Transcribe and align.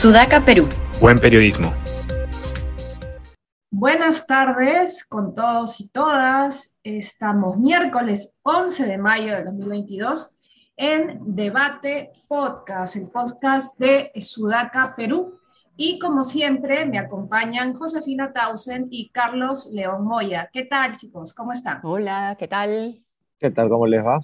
Sudaca, 0.00 0.42
Perú. 0.42 0.66
Buen 0.98 1.18
periodismo. 1.18 1.74
Buenas 3.70 4.26
tardes 4.26 5.04
con 5.04 5.34
todos 5.34 5.78
y 5.78 5.88
todas. 5.90 6.78
Estamos 6.82 7.58
miércoles 7.58 8.38
11 8.40 8.86
de 8.86 8.96
mayo 8.96 9.36
de 9.36 9.44
2022 9.44 10.34
en 10.78 11.20
Debate 11.34 12.12
Podcast, 12.28 12.96
el 12.96 13.10
podcast 13.10 13.78
de 13.78 14.10
Sudaca, 14.22 14.94
Perú. 14.96 15.38
Y 15.76 15.98
como 15.98 16.24
siempre, 16.24 16.86
me 16.86 16.98
acompañan 16.98 17.74
Josefina 17.74 18.32
Tausen 18.32 18.88
y 18.90 19.10
Carlos 19.10 19.68
León 19.70 20.06
Moya. 20.06 20.48
¿Qué 20.50 20.64
tal, 20.64 20.96
chicos? 20.96 21.34
¿Cómo 21.34 21.52
están? 21.52 21.80
Hola, 21.82 22.36
¿qué 22.38 22.48
tal? 22.48 23.04
¿Qué 23.38 23.50
tal? 23.50 23.68
¿Cómo 23.68 23.86
les 23.86 24.02
va? 24.02 24.18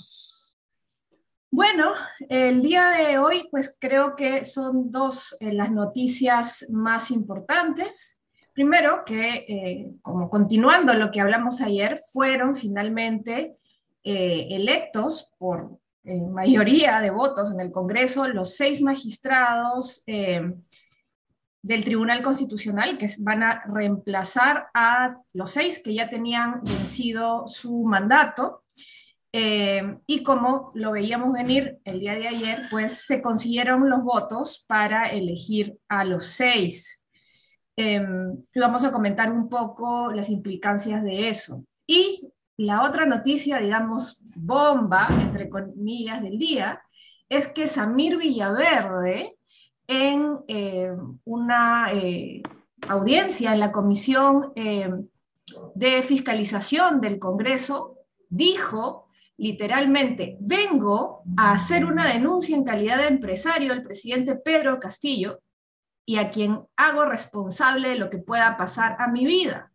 Bueno, 1.56 1.94
el 2.28 2.60
día 2.60 2.88
de 2.88 3.16
hoy, 3.16 3.48
pues 3.50 3.78
creo 3.80 4.14
que 4.14 4.44
son 4.44 4.90
dos 4.90 5.34
eh, 5.40 5.54
las 5.54 5.70
noticias 5.70 6.66
más 6.68 7.10
importantes. 7.10 8.22
Primero, 8.52 9.04
que 9.06 9.46
eh, 9.48 9.94
como 10.02 10.28
continuando 10.28 10.92
lo 10.92 11.10
que 11.10 11.22
hablamos 11.22 11.62
ayer, 11.62 11.98
fueron 12.12 12.56
finalmente 12.56 13.56
eh, 14.04 14.48
electos 14.50 15.32
por 15.38 15.78
mayoría 16.04 17.00
de 17.00 17.08
votos 17.08 17.50
en 17.50 17.60
el 17.60 17.72
Congreso 17.72 18.28
los 18.28 18.54
seis 18.54 18.82
magistrados 18.82 20.04
del 20.04 21.84
Tribunal 21.84 22.22
Constitucional, 22.22 22.98
que 22.98 23.06
van 23.20 23.42
a 23.42 23.64
reemplazar 23.66 24.66
a 24.74 25.16
los 25.32 25.52
seis 25.52 25.80
que 25.82 25.94
ya 25.94 26.10
tenían 26.10 26.60
vencido 26.64 27.48
su 27.48 27.82
mandato. 27.84 28.62
Eh, 29.38 29.98
y 30.06 30.22
como 30.22 30.72
lo 30.72 30.92
veíamos 30.92 31.30
venir 31.30 31.78
el 31.84 32.00
día 32.00 32.14
de 32.14 32.26
ayer, 32.26 32.62
pues 32.70 33.04
se 33.04 33.20
consiguieron 33.20 33.90
los 33.90 34.02
votos 34.02 34.64
para 34.66 35.10
elegir 35.10 35.76
a 35.90 36.06
los 36.06 36.24
seis. 36.24 37.06
Eh, 37.76 38.02
vamos 38.54 38.84
a 38.84 38.90
comentar 38.90 39.30
un 39.30 39.50
poco 39.50 40.10
las 40.10 40.30
implicancias 40.30 41.04
de 41.04 41.28
eso. 41.28 41.66
Y 41.86 42.32
la 42.56 42.84
otra 42.84 43.04
noticia, 43.04 43.58
digamos, 43.58 44.22
bomba, 44.36 45.06
entre 45.20 45.50
comillas, 45.50 46.22
del 46.22 46.38
día, 46.38 46.80
es 47.28 47.46
que 47.46 47.68
Samir 47.68 48.16
Villaverde, 48.16 49.36
en 49.86 50.38
eh, 50.48 50.92
una 51.26 51.92
eh, 51.92 52.42
audiencia 52.88 53.52
en 53.52 53.60
la 53.60 53.70
Comisión 53.70 54.54
de 55.74 56.02
Fiscalización 56.02 57.02
del 57.02 57.18
Congreso, 57.18 57.98
dijo 58.30 59.05
literalmente, 59.38 60.36
vengo 60.40 61.22
a 61.36 61.52
hacer 61.52 61.84
una 61.84 62.12
denuncia 62.12 62.56
en 62.56 62.64
calidad 62.64 62.98
de 62.98 63.08
empresario 63.08 63.72
al 63.72 63.82
presidente 63.82 64.36
Pedro 64.36 64.80
Castillo 64.80 65.40
y 66.06 66.16
a 66.16 66.30
quien 66.30 66.60
hago 66.76 67.04
responsable 67.04 67.90
de 67.90 67.96
lo 67.96 68.08
que 68.08 68.18
pueda 68.18 68.56
pasar 68.56 68.96
a 68.98 69.08
mi 69.08 69.26
vida. 69.26 69.72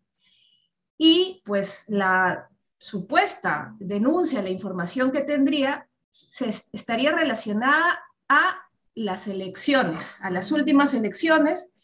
Y 0.97 1.41
pues 1.45 1.85
la 1.89 2.49
supuesta 2.77 3.75
denuncia, 3.79 4.41
la 4.41 4.49
información 4.49 5.11
que 5.11 5.21
tendría, 5.21 5.87
se 6.29 6.49
estaría 6.71 7.11
relacionada 7.11 8.01
a 8.29 8.55
las 8.95 9.27
elecciones, 9.27 10.21
a 10.21 10.29
las 10.29 10.51
últimas 10.51 10.93
elecciones, 10.93 11.75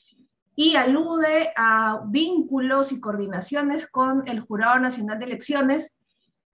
y 0.56 0.76
alude 0.76 1.54
a 1.56 2.02
vínculos 2.08 2.92
y 2.92 3.00
coordinaciones 3.00 3.86
con 3.86 4.28
el 4.28 4.40
Jurado 4.40 4.80
Nacional 4.80 5.20
de 5.20 5.26
Elecciones 5.26 6.00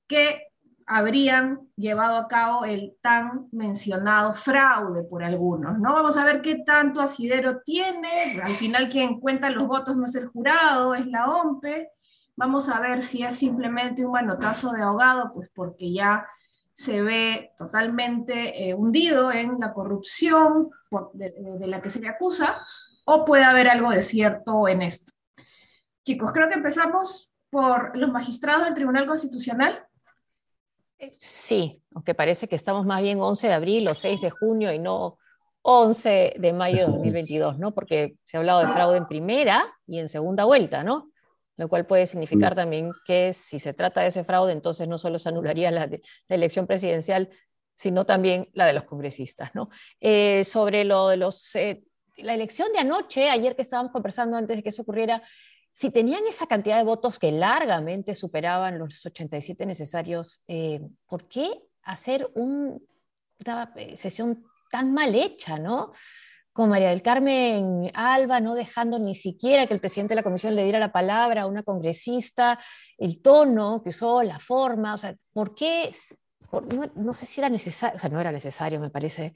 que 0.07 0.52
habrían 0.87 1.59
llevado 1.75 2.17
a 2.17 2.27
cabo 2.27 2.65
el 2.65 2.97
tan 3.01 3.47
mencionado 3.51 4.33
fraude 4.33 5.03
por 5.03 5.23
algunos. 5.23 5.79
¿no? 5.79 5.93
Vamos 5.93 6.17
a 6.17 6.25
ver 6.25 6.41
qué 6.41 6.63
tanto 6.65 7.01
asidero 7.01 7.61
tiene. 7.61 8.41
Al 8.41 8.55
final 8.55 8.89
quien 8.89 9.19
cuenta 9.19 9.49
los 9.49 9.67
votos 9.67 9.97
no 9.97 10.05
es 10.05 10.15
el 10.15 10.27
jurado, 10.27 10.95
es 10.95 11.07
la 11.07 11.27
OMPE. 11.27 11.89
Vamos 12.35 12.69
a 12.69 12.79
ver 12.79 13.01
si 13.01 13.23
es 13.23 13.35
simplemente 13.35 14.05
un 14.05 14.11
manotazo 14.13 14.71
de 14.71 14.81
ahogado, 14.81 15.31
pues 15.33 15.49
porque 15.53 15.91
ya 15.93 16.27
se 16.73 17.01
ve 17.01 17.51
totalmente 17.55 18.69
eh, 18.69 18.73
hundido 18.73 19.31
en 19.31 19.59
la 19.59 19.73
corrupción 19.73 20.71
de, 21.13 21.67
la 21.67 21.81
que 21.81 21.91
se 21.91 21.99
le 21.99 22.09
acusa, 22.09 22.63
o 23.05 23.23
puede 23.25 23.43
haber 23.43 23.69
algo 23.69 23.91
de 23.91 24.01
cierto 24.01 24.67
en 24.67 24.81
esto. 24.81 25.13
Chicos, 26.03 26.31
creo 26.33 26.47
que 26.47 26.55
empezamos 26.55 27.31
por 27.49 27.95
los 27.95 28.11
magistrados 28.11 28.65
del 28.65 28.73
Tribunal 28.73 29.05
Constitucional. 29.05 29.85
Sí, 31.17 31.81
aunque 31.93 32.13
parece 32.13 32.47
que 32.47 32.55
estamos 32.55 32.85
más 32.85 33.01
bien 33.01 33.19
11 33.21 33.47
de 33.47 33.53
abril 33.53 33.87
o 33.87 33.95
6 33.95 34.21
de 34.21 34.29
junio 34.29 34.71
y 34.71 34.79
no 34.79 35.17
11 35.61 36.35
de 36.37 36.53
mayo 36.53 36.79
de 36.79 36.91
2022, 36.91 37.57
¿no? 37.59 37.73
Porque 37.73 38.15
se 38.23 38.37
ha 38.37 38.39
hablado 38.39 38.59
de 38.61 38.73
fraude 38.73 38.97
en 38.97 39.07
primera 39.07 39.65
y 39.87 39.99
en 39.99 40.09
segunda 40.09 40.43
vuelta, 40.45 40.83
¿no? 40.83 41.13
lo 41.57 41.69
cual 41.69 41.85
puede 41.85 42.07
significar 42.07 42.55
también 42.55 42.91
que 43.05 43.33
si 43.33 43.59
se 43.59 43.73
trata 43.73 44.01
de 44.01 44.07
ese 44.07 44.23
fraude, 44.23 44.51
entonces 44.51 44.87
no 44.87 44.97
solo 44.97 45.19
se 45.19 45.29
anularía 45.29 45.71
la, 45.71 45.89
elección 46.27 46.65
presidencial, 46.65 47.29
sino 47.75 48.05
también 48.05 48.49
la 48.53 48.65
de 48.65 48.73
los 48.73 48.85
congresistas. 48.85 49.53
¿no? 49.53 49.69
Eh, 49.99 50.43
sobre 50.43 50.83
lo 50.83 51.09
de 51.09 51.17
los, 51.17 51.55
eh, 51.55 51.83
la 52.17 52.33
elección 52.33 52.71
de 52.73 52.79
anoche, 52.79 53.29
ayer 53.29 53.55
que 53.55 53.61
estábamos 53.61 53.91
conversando 53.91 54.37
antes 54.37 54.57
de 54.57 54.63
que 54.63 54.69
eso 54.69 54.81
ocurriera, 54.81 55.21
si 55.73 55.91
tenían 55.91 56.25
esa 56.27 56.47
cantidad 56.47 56.77
de 56.77 56.83
votos 56.83 57.19
que 57.19 57.31
largamente 57.31 58.15
superaban 58.15 58.79
los 58.79 59.05
87 59.05 59.65
necesarios, 59.65 60.43
eh, 60.47 60.79
¿por 61.07 61.27
qué 61.27 61.63
hacer 61.81 62.29
una 62.35 63.73
sesión 63.97 64.45
tan 64.71 64.93
mal 64.93 65.13
hecha, 65.15 65.57
no? 65.57 65.91
con 66.53 66.69
María 66.69 66.89
del 66.89 67.01
Carmen 67.01 67.91
Alba, 67.95 68.39
no 68.39 68.53
dejando 68.53 68.99
ni 68.99 69.15
siquiera 69.15 69.65
que 69.65 69.73
el 69.73 69.79
presidente 69.79 70.11
de 70.11 70.17
la 70.17 70.23
comisión 70.23 70.55
le 70.55 70.63
diera 70.63 70.77
la 70.77 70.91
palabra 70.91 71.41
a 71.41 71.47
una 71.47 71.63
congresista, 71.63 72.59
el 72.99 73.23
tono 73.23 73.81
que 73.83 73.89
usó, 73.89 74.21
la 74.21 74.37
forma, 74.37 74.93
o 74.93 74.97
sea, 74.99 75.15
¿por 75.33 75.55
qué? 75.55 75.91
no, 76.95 77.13
sé 77.15 77.25
si 77.25 77.41
era 77.41 77.49
necesario, 77.49 77.95
o 77.95 77.99
sea, 77.99 78.09
no 78.11 78.21
era 78.21 78.31
necesario, 78.31 78.79
me 78.79 78.91
parece 78.91 79.33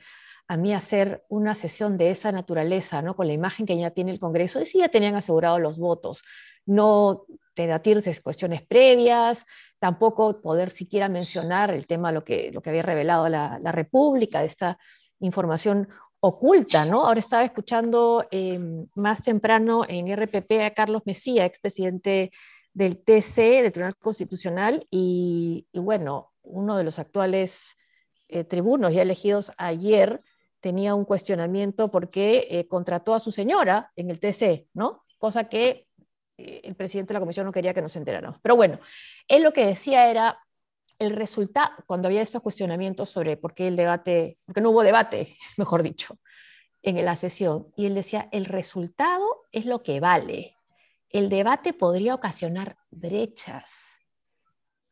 a 0.48 0.58
mí 0.58 0.74
hacer 0.74 1.26
una 1.30 1.56
sesión 1.56 1.98
de 1.98 2.10
esa 2.10 2.32
naturaleza, 2.32 3.02
¿no? 3.02 3.16
Con 3.16 3.28
la 3.28 3.34
imagen 3.34 3.66
que 3.66 3.78
ya 3.78 3.92
tiene 3.92 4.12
el 4.12 4.20
Congreso, 4.20 4.62
y 4.62 4.66
si 4.66 4.80
ya 4.80 4.90
tenían 4.90 5.16
asegurado 5.16 5.60
los 5.60 5.78
votos, 5.78 6.24
no 6.66 7.26
debatirse 7.56 8.22
cuestiones 8.22 8.62
previas, 8.64 9.46
tampoco 9.80 10.42
poder 10.42 10.70
siquiera 10.70 11.10
mencionar 11.10 11.72
el 11.72 11.88
tema, 11.88 12.12
lo 12.12 12.24
que, 12.24 12.52
lo 12.52 12.62
que 12.62 12.70
había 12.70 12.84
revelado 12.84 13.28
la, 13.30 13.60
la 13.60 13.72
República, 13.72 14.44
esta 14.44 14.78
información 15.20 15.88
oculta, 16.20 16.86
¿no? 16.86 17.06
Ahora 17.06 17.20
estaba 17.20 17.44
escuchando 17.44 18.26
em, 18.32 18.88
más 18.96 19.24
temprano 19.24 19.86
en 19.88 20.08
RPP 20.08 20.64
a 20.64 20.72
Carlos 20.72 21.04
Mesía, 21.06 21.46
expresidente 21.46 22.32
del 22.74 22.98
TC, 23.04 23.64
del 23.64 23.72
Tribunal 23.72 23.98
Constitucional, 23.98 24.88
y, 24.90 25.68
bueno, 25.74 26.34
uno 26.44 26.78
de 26.78 26.84
los 26.84 27.00
actuales 27.00 27.76
eh, 28.30 28.44
tribunos 28.44 28.94
ya 28.94 29.02
elegidos 29.02 29.52
ayer 29.58 30.22
tenía 30.60 30.96
un 30.96 31.06
cuestionamiento 31.06 31.90
porque 31.92 32.48
eh, 32.50 32.68
contrató 32.68 33.14
a 33.14 33.20
su 33.20 33.32
señora 33.32 33.92
en 33.96 34.10
el 34.10 34.20
TC, 34.20 34.68
¿no? 34.74 35.00
Cosa 35.18 35.46
que 35.50 35.88
eh, 36.38 36.62
el 36.64 36.76
presidente 36.76 37.10
de 37.10 37.16
la 37.16 37.20
comisión 37.20 37.46
no 37.46 37.52
quería 37.52 37.74
que 37.74 37.82
nos 37.82 37.96
enteráramos. 37.96 38.40
Pero 38.42 38.56
bueno, 38.56 38.80
él 39.28 39.44
lo 39.44 39.54
que 39.54 39.66
decía 39.66 40.10
era, 40.10 40.40
el 41.00 41.12
resultado, 41.12 41.72
cuando 41.86 42.08
había 42.08 42.22
esos 42.22 42.42
cuestionamientos 42.42 43.10
sobre 43.10 43.38
por 43.38 43.54
qué 43.54 43.68
el 43.68 43.76
debate, 43.76 44.40
porque 44.46 44.62
no 44.62 44.72
hubo 44.72 44.84
debate, 44.84 45.38
mejor 45.58 45.84
dicho, 45.84 46.20
en 46.82 47.04
la 47.04 47.16
sesión, 47.16 47.68
y 47.76 47.86
él 47.86 47.96
decía, 47.96 48.28
el 48.32 48.46
resultado 48.46 49.46
es 49.52 49.66
lo 49.66 49.84
que 49.84 50.00
vale. 50.00 50.56
El 51.10 51.30
debate 51.30 51.74
podría 51.74 52.16
ocasionar 52.16 52.78
brechas. 52.90 53.97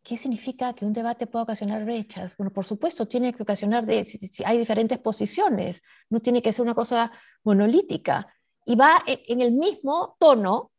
¿Qué 0.05 0.17
significa 0.17 0.73
que 0.73 0.85
un 0.85 0.93
debate 0.93 1.25
pueda 1.25 1.41
ocasionar 1.41 1.83
brechas? 1.83 2.37
Bueno, 2.37 2.53
por 2.53 2.63
supuesto, 2.63 3.07
tiene 3.07 3.33
que 3.33 3.41
ocasionar, 3.41 3.87
de, 3.87 4.05
si, 4.05 4.43
hay 4.43 4.59
diferentes 4.59 4.99
posiciones, 4.99 5.81
no 6.11 6.19
tiene 6.19 6.43
que 6.43 6.51
ser 6.51 6.61
una 6.61 6.75
cosa 6.75 7.11
monolítica. 7.43 8.31
Y 8.65 8.75
va 8.75 9.03
en 9.07 9.41
el 9.41 9.51
mismo 9.51 10.15
tono 10.19 10.71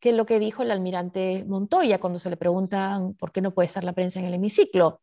que 0.00 0.10
lo 0.10 0.26
que 0.26 0.40
dijo 0.40 0.64
el 0.64 0.72
almirante 0.72 1.44
Montoya 1.46 2.00
cuando 2.00 2.18
se 2.18 2.28
le 2.28 2.36
preguntan 2.36 3.14
por 3.14 3.30
qué 3.30 3.40
no 3.40 3.54
puede 3.54 3.66
estar 3.66 3.84
la 3.84 3.92
prensa 3.92 4.18
en 4.18 4.26
el 4.26 4.34
hemiciclo. 4.34 5.00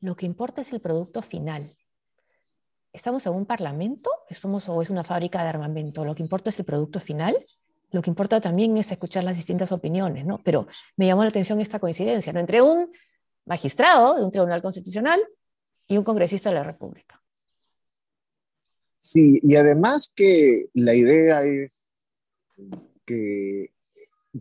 Lo 0.00 0.16
que 0.16 0.26
importa 0.26 0.60
es 0.62 0.72
el 0.72 0.80
producto 0.80 1.22
final. 1.22 1.72
¿Estamos 2.92 3.24
en 3.26 3.34
un 3.34 3.46
parlamento 3.46 4.10
¿Estamos, 4.28 4.68
o 4.68 4.82
es 4.82 4.90
una 4.90 5.04
fábrica 5.04 5.40
de 5.40 5.50
armamento? 5.50 6.04
Lo 6.04 6.16
que 6.16 6.22
importa 6.24 6.50
es 6.50 6.58
el 6.58 6.64
producto 6.64 6.98
final. 6.98 7.36
Lo 7.94 8.02
que 8.02 8.10
importa 8.10 8.40
también 8.40 8.76
es 8.76 8.90
escuchar 8.90 9.22
las 9.22 9.36
distintas 9.36 9.70
opiniones, 9.70 10.26
¿no? 10.26 10.40
Pero 10.42 10.66
me 10.96 11.06
llamó 11.06 11.22
la 11.22 11.28
atención 11.28 11.60
esta 11.60 11.78
coincidencia, 11.78 12.32
¿no? 12.32 12.40
Entre 12.40 12.60
un 12.60 12.90
magistrado 13.46 14.16
de 14.16 14.24
un 14.24 14.32
tribunal 14.32 14.60
constitucional 14.60 15.20
y 15.86 15.96
un 15.96 16.02
congresista 16.02 16.48
de 16.48 16.56
la 16.56 16.64
República. 16.64 17.22
Sí, 18.98 19.38
y 19.44 19.54
además 19.54 20.10
que 20.12 20.70
la 20.74 20.92
idea 20.92 21.38
es 21.42 21.84
que 23.06 23.70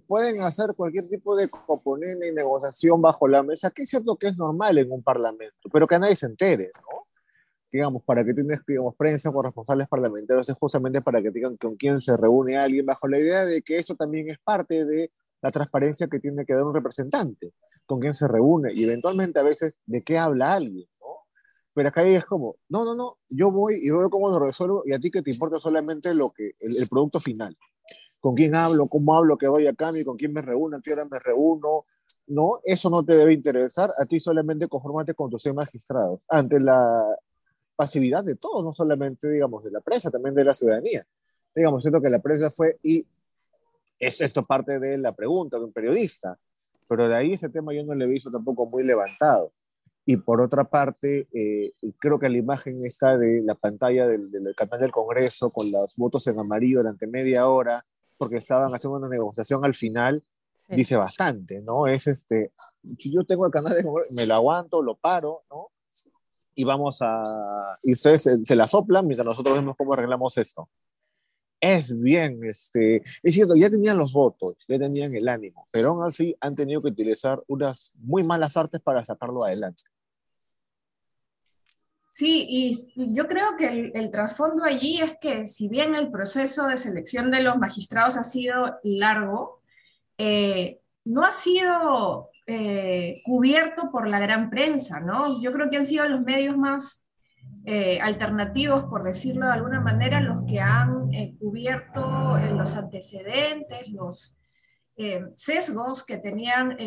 pueden 0.08 0.42
hacer 0.42 0.74
cualquier 0.76 1.08
tipo 1.08 1.36
de 1.36 1.48
componente 1.48 2.28
y 2.28 2.34
negociación 2.34 3.04
bajo 3.04 3.28
la 3.28 3.44
mesa, 3.44 3.70
que 3.70 3.84
es 3.84 3.90
cierto 3.90 4.16
que 4.16 4.30
es 4.30 4.38
normal 4.40 4.80
en 4.80 4.92
un 4.92 5.04
parlamento, 5.04 5.70
pero 5.72 5.86
que 5.86 6.00
nadie 6.00 6.16
se 6.16 6.26
entere, 6.26 6.72
¿no? 6.82 7.03
Digamos, 7.74 8.04
para 8.04 8.24
que 8.24 8.36
tienes, 8.36 8.60
digamos, 8.68 8.96
prensa 8.96 9.32
con 9.32 9.44
responsables 9.44 9.88
parlamentarios, 9.88 10.48
es 10.48 10.56
justamente 10.56 11.02
para 11.02 11.24
que 11.24 11.32
digan 11.32 11.58
con 11.58 11.76
quién 11.76 12.00
se 12.02 12.16
reúne 12.16 12.56
alguien, 12.56 12.86
bajo 12.86 13.08
la 13.08 13.20
idea 13.20 13.46
de 13.46 13.64
que 13.64 13.78
eso 13.78 13.96
también 13.96 14.30
es 14.30 14.38
parte 14.38 14.86
de 14.86 15.12
la 15.42 15.50
transparencia 15.50 16.08
que 16.08 16.20
tiene 16.20 16.46
que 16.46 16.54
dar 16.54 16.64
un 16.64 16.74
representante, 16.76 17.52
con 17.88 18.00
quién 18.00 18.14
se 18.14 18.28
reúne 18.28 18.72
y 18.76 18.84
eventualmente 18.84 19.40
a 19.40 19.44
veces 19.44 19.80
de 19.88 20.04
qué 20.04 20.20
habla 20.20 20.54
alguien, 20.54 20.88
¿no? 21.02 21.08
Pero 21.74 21.90
acá 21.90 22.04
es 22.04 22.24
como, 22.26 22.58
no, 22.70 22.86
no, 22.86 22.94
no, 22.94 23.18
yo 23.28 23.52
voy 23.52 23.80
y 23.82 23.90
veo 23.90 24.08
cómo 24.12 24.30
lo 24.30 24.38
resuelvo 24.38 24.84
y 24.86 24.94
a 24.94 25.00
ti 25.00 25.10
que 25.10 25.24
te 25.24 25.32
importa 25.32 25.60
solamente 25.60 26.14
lo 26.14 26.30
que, 26.30 26.52
el, 26.60 26.88
producto 26.88 27.20
final. 27.20 27.58
Con 28.20 28.36
quién 28.36 28.56
hablo, 28.56 28.88
cómo 28.88 29.16
hablo, 29.16 29.36
qué 29.36 29.48
doy 29.48 29.66
a 29.66 29.74
cambio, 29.74 30.06
con 30.06 30.16
quién 30.16 30.32
me 30.32 30.44
reúno, 30.44 30.78
a 30.78 30.82
qué 30.82 30.94
hora 30.94 31.06
me 31.06 31.18
reúno, 31.20 31.86
¿no? 32.28 32.60
Eso 32.64 32.92
no 32.92 33.04
te 33.04 33.18
debe 33.18 33.34
interesar, 33.34 33.90
a 34.00 34.06
ti 34.06 34.20
solamente 34.20 34.68
conformate 34.68 35.16
con 35.16 35.32
tus 35.32 35.52
magistrados, 35.54 36.22
ante 36.30 36.60
la 36.60 37.04
pasividad 37.76 38.24
de 38.24 38.36
todos, 38.36 38.64
no 38.64 38.74
solamente, 38.74 39.30
digamos, 39.30 39.64
de 39.64 39.72
la 39.72 39.82
prensa, 39.82 40.12
también 40.12 40.36
de 40.36 40.44
la 40.44 40.54
ciudadanía. 40.54 41.06
Digamos, 41.56 41.84
siento 41.84 42.02
que 42.02 42.10
la 42.10 42.20
prensa 42.20 42.50
fue 42.50 42.78
y 42.84 43.06
es 44.00 44.22
esto 44.22 44.44
parte 44.44 44.80
de 44.80 44.98
la 44.98 45.14
pregunta 45.14 45.58
de 45.58 45.66
un 45.66 45.72
periodista, 45.72 46.38
pero 46.88 47.08
de 47.08 47.16
ahí 47.16 47.34
ese 47.34 47.50
tema 47.50 47.74
yo 47.74 47.84
no 47.84 47.96
le 47.96 48.06
he 48.06 48.08
visto 48.08 48.32
tampoco 48.32 48.66
muy 48.66 48.84
levantado. 48.84 49.52
Y 50.06 50.18
por 50.18 50.42
otra 50.42 50.66
parte, 50.66 51.28
eh, 51.32 51.72
creo 51.98 52.20
que 52.20 52.28
la 52.28 52.38
imagen 52.38 52.86
está 52.86 53.18
de 53.18 53.42
la 53.42 53.56
pantalla 53.56 54.06
del, 54.06 54.30
del, 54.32 54.54
canal 54.54 54.82
del 54.82 54.92
Congreso 54.92 55.50
con 55.50 55.72
los 55.72 55.96
votos 55.96 56.28
en 56.28 56.38
amarillo 56.38 56.80
durante 56.80 57.08
media 57.08 57.48
hora, 57.48 57.86
porque 58.18 58.38
estaban 58.38 58.74
haciendo 58.74 58.98
una 58.98 59.08
negociación 59.08 59.64
al 59.64 59.74
final, 59.74 60.22
dice 60.68 60.98
bastante, 60.98 61.62
¿no? 61.62 61.88
Es 61.88 62.08
este, 62.08 62.52
si 62.98 63.14
yo 63.14 63.24
tengo 63.24 63.46
el 63.46 63.52
canal 63.52 63.76
de 63.76 63.84
Congreso, 63.84 64.14
me 64.16 64.26
lo 64.26 64.34
aguanto, 64.34 64.82
lo 64.82 64.96
paro, 64.96 65.44
¿no? 65.50 65.70
Y 66.56 66.64
vamos 66.64 67.02
a, 67.02 67.24
y 67.82 67.94
ustedes 67.94 68.30
se, 68.44 68.56
la 68.56 68.68
soplan 68.68 69.06
mientras 69.08 69.26
nosotros 69.26 69.56
vemos 69.56 69.76
cómo 69.78 69.94
arreglamos 69.94 70.38
esto 70.38 70.70
es 71.64 71.98
bien, 71.98 72.44
este, 72.44 72.98
es 73.24 73.34
cierto, 73.34 73.56
ya 73.56 73.70
tenían 73.70 73.98
los 73.98 74.12
votos, 74.12 74.52
ya 74.68 74.78
tenían 74.78 75.16
el 75.16 75.30
ánimo, 75.30 75.70
pero 75.72 75.92
aún 75.92 76.04
así 76.04 76.36
han 76.42 76.56
tenido 76.56 76.82
que 76.82 76.90
utilizar 76.90 77.42
unas 77.48 77.94
muy 77.96 78.22
malas 78.22 78.58
artes 78.58 78.82
para 78.82 79.02
sacarlo 79.02 79.46
adelante. 79.46 79.84
Sí, 82.12 82.46
y 82.50 83.14
yo 83.16 83.28
creo 83.30 83.56
que 83.58 83.68
el, 83.68 83.92
el, 83.96 84.12
trasfondo 84.12 84.66
allí 84.66 85.02
es 85.02 85.16
que 85.22 85.48
si 85.48 85.70
bien 85.70 85.96
el 85.96 86.12
proceso 86.12 86.68
de 86.68 86.78
selección 86.78 87.32
de 87.32 87.42
los 87.42 87.58
magistrados 87.58 88.18
ha 88.18 88.24
sido 88.24 88.78
largo, 88.84 89.62
eh, 90.18 90.82
no 91.06 91.24
ha 91.24 91.32
sido 91.32 92.30
eh, 92.46 93.22
cubierto 93.24 93.90
por 93.90 94.06
la 94.06 94.20
gran 94.20 94.50
prensa, 94.50 95.00
¿no? 95.00 95.22
Yo 95.42 95.54
creo 95.54 95.70
que 95.70 95.78
han 95.78 95.86
sido 95.86 96.06
los 96.10 96.22
medios 96.24 96.58
más 96.58 97.08
eh, 97.66 98.02
alternativos, 98.02 98.84
por 98.84 99.04
decirlo 99.04 99.46
de 99.46 99.54
alguna 99.54 99.80
manera, 99.80 100.20
los 100.20 100.42
que 100.44 100.60
han 100.60 101.14
eh, 101.14 101.36
cubierto 101.40 102.38
los 102.54 102.76
antecedentes, 102.76 103.90
los 103.90 104.38
sesgos 105.34 106.04
que 106.04 106.18
tenían 106.18 106.78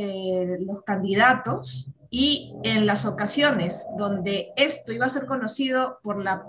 los 0.60 0.82
candidatos 0.82 1.90
y 2.08 2.54
en 2.62 2.86
las 2.86 3.04
ocasiones 3.04 3.84
donde 3.98 4.52
esto 4.54 4.92
iba 4.92 5.06
a 5.06 5.08
ser 5.08 5.26
conocido 5.26 5.98
por 6.04 6.22
la, 6.22 6.44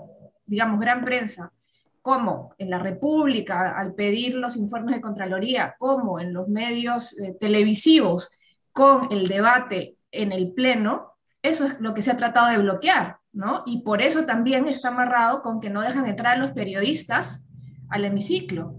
digamos, 0.46 0.78
gran 0.78 1.04
prensa, 1.04 1.52
como 2.00 2.54
en 2.58 2.70
la 2.70 2.78
República 2.78 3.76
al 3.76 3.94
pedir 3.94 4.36
los 4.36 4.56
informes 4.56 4.94
de 4.94 5.00
Contraloría, 5.00 5.74
como 5.80 6.20
en 6.20 6.32
los 6.32 6.46
medios 6.46 7.16
televisivos 7.40 8.30
con 8.78 9.10
el 9.10 9.26
debate 9.26 9.96
en 10.12 10.30
el 10.30 10.52
Pleno, 10.52 11.16
eso 11.42 11.66
es 11.66 11.80
lo 11.80 11.94
que 11.94 12.02
se 12.02 12.12
ha 12.12 12.16
tratado 12.16 12.46
de 12.46 12.58
bloquear. 12.58 13.18
¿no? 13.32 13.64
Y 13.66 13.82
por 13.82 14.02
eso 14.02 14.24
también 14.24 14.68
está 14.68 14.90
amarrado 14.90 15.42
con 15.42 15.60
que 15.60 15.68
no 15.68 15.82
dejan 15.82 16.06
entrar 16.06 16.36
a 16.36 16.38
los 16.38 16.52
periodistas 16.52 17.44
al 17.88 18.04
hemiciclo. 18.04 18.76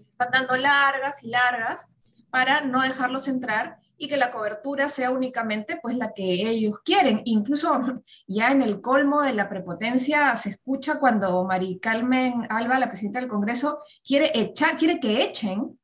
Se 0.00 0.10
están 0.10 0.32
dando 0.32 0.56
largas 0.56 1.22
y 1.22 1.28
largas 1.28 1.94
para 2.28 2.62
no 2.62 2.82
dejarlos 2.82 3.28
entrar 3.28 3.78
y 3.96 4.08
que 4.08 4.16
la 4.16 4.32
cobertura 4.32 4.88
sea 4.88 5.12
únicamente 5.12 5.78
pues 5.80 5.96
la 5.96 6.12
que 6.12 6.48
ellos 6.48 6.80
quieren. 6.80 7.22
Incluso 7.24 7.80
ya 8.26 8.50
en 8.50 8.62
el 8.62 8.80
colmo 8.80 9.22
de 9.22 9.32
la 9.32 9.48
prepotencia 9.48 10.34
se 10.34 10.50
escucha 10.50 10.98
cuando 10.98 11.44
Mari 11.44 11.78
Carmen 11.78 12.48
Alba, 12.50 12.80
la 12.80 12.88
presidenta 12.88 13.20
del 13.20 13.28
Congreso, 13.28 13.78
quiere 14.04 14.32
echar, 14.34 14.76
quiere 14.76 14.98
que 14.98 15.22
echen. 15.22 15.78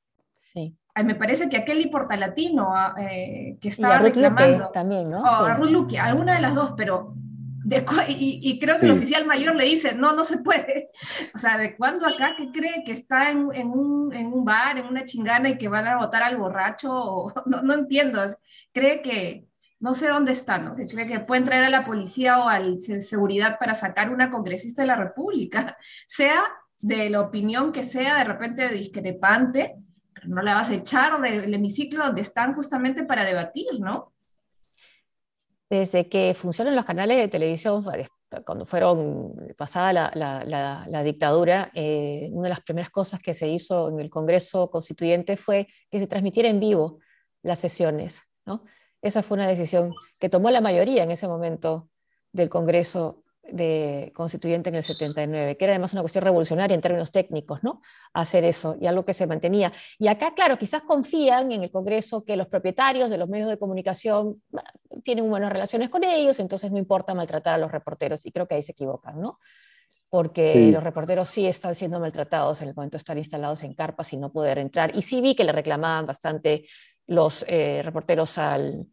Sí. 1.00 1.04
Me 1.04 1.14
parece 1.14 1.48
que 1.48 1.56
aquel 1.56 1.88
Portalatino 1.90 2.72
eh, 2.98 3.56
que 3.60 3.68
estaba 3.68 3.98
reclamando. 3.98 4.70
también, 4.72 5.08
¿no? 5.08 5.22
O 5.22 5.26
a 5.26 5.54
Ruth 5.54 5.70
Luque, 5.70 5.98
alguna 5.98 6.34
de 6.34 6.42
las 6.42 6.54
dos, 6.54 6.74
pero 6.76 7.14
y, 8.08 8.58
creo 8.60 8.78
que 8.78 8.86
el 8.86 8.92
oficial 8.92 9.26
mayor 9.26 9.54
le 9.54 9.64
dice, 9.64 9.94
no, 9.94 10.12
no 10.14 10.24
se 10.24 10.38
puede. 10.38 10.88
O 11.34 11.38
sea, 11.38 11.56
¿de 11.56 11.76
cuándo 11.76 12.06
acá 12.06 12.34
que 12.36 12.50
cree 12.50 12.82
que 12.84 12.92
está 12.92 13.30
en, 13.30 13.48
en, 13.54 13.68
un, 13.68 14.12
en, 14.12 14.26
un, 14.26 14.44
bar, 14.44 14.78
en 14.78 14.86
una 14.86 15.04
chingana 15.04 15.50
y 15.50 15.58
que 15.58 15.68
van 15.68 15.86
a 15.86 15.98
votar 15.98 16.22
al 16.22 16.36
borracho? 16.36 17.32
no, 17.46 17.62
no, 17.62 17.74
entiendo. 17.74 18.20
Cree 18.72 19.00
que, 19.00 19.46
no 19.78 19.94
sé 19.94 20.08
dónde 20.08 20.32
está, 20.32 20.58
¿no? 20.58 20.74
Que 20.74 20.84
cree 20.84 21.08
que 21.08 21.20
puede 21.20 21.42
traer 21.42 21.66
a 21.66 21.70
la 21.70 21.82
policía 21.82 22.36
o 22.36 22.48
a 22.48 22.60
seguridad 23.00 23.58
para 23.58 23.74
sacar 23.74 24.10
una 24.10 24.30
congresista 24.30 24.82
de 24.82 24.88
la 24.88 24.96
República, 24.96 25.76
sea 26.06 26.42
de 26.82 27.10
la 27.10 27.20
opinión 27.20 27.72
que 27.72 27.84
sea, 27.84 28.18
de 28.18 28.24
repente 28.24 28.68
discrepante, 28.68 29.76
no 30.26 30.42
la 30.42 30.54
vas 30.54 30.70
a 30.70 30.74
echar 30.74 31.20
del 31.20 31.52
hemiciclo 31.52 32.04
donde 32.04 32.20
están 32.20 32.54
justamente 32.54 33.04
para 33.04 33.24
debatir, 33.24 33.66
¿no? 33.78 34.12
desde 35.70 36.08
que 36.08 36.34
funcionan 36.34 36.74
los 36.74 36.84
canales 36.84 37.16
de 37.16 37.28
televisión, 37.28 37.84
cuando 38.44 38.66
fueron 38.66 39.54
pasada 39.56 39.92
la, 39.92 41.02
dictadura, 41.04 41.70
eh, 41.74 42.28
una 42.32 42.44
de 42.44 42.48
las 42.50 42.60
primeras 42.60 42.90
cosas 42.90 43.20
que 43.22 43.34
se 43.34 43.48
hizo 43.48 43.88
en 43.88 44.00
el 44.00 44.10
Congreso 44.10 44.68
Constituyente 44.68 45.36
fue 45.36 45.68
que 45.88 46.00
se 46.00 46.08
transmitiera 46.08 46.48
en 46.48 46.58
vivo 46.58 46.98
las 47.42 47.60
sesiones. 47.60 48.28
¿no? 48.44 48.64
Esa 49.00 49.22
fue 49.22 49.36
una 49.36 49.46
decisión 49.46 49.94
que 50.18 50.28
tomó 50.28 50.50
la 50.50 50.60
mayoría 50.60 51.04
en 51.04 51.12
ese 51.12 51.28
momento 51.28 51.88
del 52.32 52.50
Congreso 52.50 53.22
de 53.52 54.12
constituyente 54.14 54.70
en 54.70 54.76
el 54.76 54.82
79, 54.82 55.56
que 55.56 55.64
era 55.64 55.72
además 55.72 55.92
una 55.92 56.02
cuestión 56.02 56.24
revolucionaria 56.24 56.74
en 56.74 56.80
términos 56.80 57.10
técnicos, 57.10 57.62
¿no? 57.62 57.80
Hacer 58.12 58.44
eso 58.44 58.76
y 58.80 58.86
algo 58.86 59.04
que 59.04 59.14
se 59.14 59.26
mantenía. 59.26 59.72
Y 59.98 60.08
acá, 60.08 60.34
claro, 60.34 60.58
quizás 60.58 60.82
confían 60.82 61.52
en 61.52 61.62
el 61.62 61.70
Congreso 61.70 62.24
que 62.24 62.36
los 62.36 62.46
propietarios 62.48 63.10
de 63.10 63.18
los 63.18 63.28
medios 63.28 63.48
de 63.48 63.58
comunicación 63.58 64.42
tienen 65.04 65.28
buenas 65.28 65.52
relaciones 65.52 65.88
con 65.88 66.04
ellos, 66.04 66.38
entonces 66.40 66.70
no 66.70 66.78
importa 66.78 67.14
maltratar 67.14 67.54
a 67.54 67.58
los 67.58 67.70
reporteros, 67.70 68.24
y 68.24 68.32
creo 68.32 68.46
que 68.46 68.54
ahí 68.54 68.62
se 68.62 68.72
equivocan, 68.72 69.20
¿no? 69.20 69.38
Porque 70.08 70.70
los 70.72 70.82
reporteros 70.82 71.28
sí 71.28 71.46
están 71.46 71.76
siendo 71.76 72.00
maltratados 72.00 72.62
en 72.62 72.68
el 72.68 72.74
momento 72.74 72.96
de 72.96 72.98
estar 72.98 73.16
instalados 73.16 73.62
en 73.62 73.74
carpas 73.74 74.12
y 74.12 74.16
no 74.16 74.32
poder 74.32 74.58
entrar. 74.58 74.96
Y 74.96 75.02
sí 75.02 75.20
vi 75.20 75.36
que 75.36 75.44
le 75.44 75.52
reclamaban 75.52 76.04
bastante 76.04 76.64
los 77.06 77.44
eh, 77.46 77.80
reporteros 77.84 78.36
al, 78.36 78.88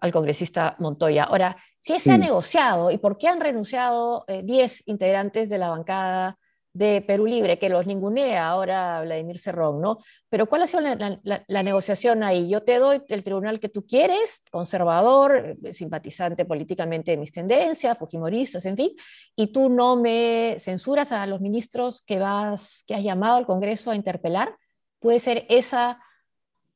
al 0.00 0.12
congresista 0.12 0.76
Montoya. 0.78 1.24
Ahora, 1.24 1.56
¿qué 1.82 1.94
se 1.94 2.12
ha 2.12 2.18
negociado 2.18 2.90
y 2.90 2.98
por 2.98 3.18
qué 3.18 3.28
han 3.28 3.40
renunciado 3.40 4.24
10 4.28 4.80
eh, 4.80 4.82
integrantes 4.86 5.48
de 5.48 5.58
la 5.58 5.68
bancada 5.68 6.38
de 6.72 7.02
Perú 7.02 7.26
Libre, 7.26 7.58
que 7.58 7.68
los 7.68 7.86
ningunea 7.86 8.48
ahora 8.48 9.02
Vladimir 9.02 9.38
Cerrón, 9.38 9.80
¿no? 9.80 9.98
Pero 10.28 10.46
¿cuál 10.46 10.62
ha 10.62 10.66
sido 10.66 10.82
la, 10.82 11.62
negociación 11.62 12.22
ahí? 12.22 12.48
Yo 12.48 12.62
te 12.62 12.78
doy 12.78 13.02
el 13.08 13.24
tribunal 13.24 13.58
que 13.58 13.68
tú 13.68 13.86
quieres, 13.86 14.42
conservador, 14.50 15.58
eh, 15.64 15.72
simpatizante 15.72 16.44
políticamente 16.44 17.10
de 17.10 17.16
mis 17.16 17.32
tendencias, 17.32 17.98
fujimoristas, 17.98 18.64
en 18.66 18.76
fin, 18.76 18.90
y 19.34 19.48
tú 19.48 19.68
no 19.68 19.96
me 19.96 20.56
censuras 20.60 21.10
a 21.10 21.26
los 21.26 21.40
ministros 21.40 22.02
que, 22.02 22.20
vas, 22.20 22.84
que 22.86 22.94
has 22.94 23.02
llamado 23.02 23.36
al 23.36 23.46
Congreso 23.46 23.90
a 23.90 23.96
interpelar. 23.96 24.56
¿Puede 25.00 25.18
ser 25.18 25.46
esa 25.48 26.00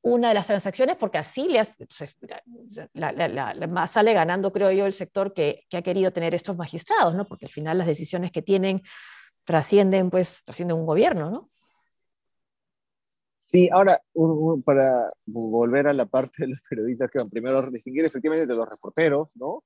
una 0.04 0.28
de 0.28 0.34
las 0.34 0.46
transacciones, 0.46 0.96
porque 0.96 1.16
así 1.16 1.48
le 1.48 1.62
la, 2.92 3.86
sale 3.86 4.12
ganando, 4.12 4.52
creo 4.52 4.70
yo, 4.70 4.84
el 4.84 4.92
sector 4.92 5.32
que, 5.32 5.64
que, 5.70 5.78
ha 5.78 5.82
querido 5.82 6.12
tener 6.12 6.34
estos 6.34 6.56
magistrados, 6.58 7.14
¿no? 7.14 7.26
porque 7.26 7.46
al 7.46 7.50
final 7.50 7.78
las 7.78 7.86
decisiones 7.86 8.30
que 8.30 8.42
tienen 8.42 8.82
trascienden, 9.44 10.10
pues, 10.10 10.42
trascienden 10.44 10.76
un 10.76 10.84
gobierno, 10.84 11.30
¿no? 11.30 11.50
Sí, 13.38 13.68
ahora, 13.72 13.98
para 14.64 15.10
volver 15.24 15.88
a 15.88 15.92
la 15.94 16.04
parte 16.04 16.42
de 16.42 16.48
los 16.48 16.60
periodistas 16.68 17.10
que 17.10 17.20
van 17.20 17.30
primero 17.30 17.58
a 17.58 17.70
distinguir 17.70 18.04
efectivamente 18.04 18.46
de 18.46 18.54
los 18.54 18.68
reporteros, 18.68 19.28
¿no? 19.34 19.64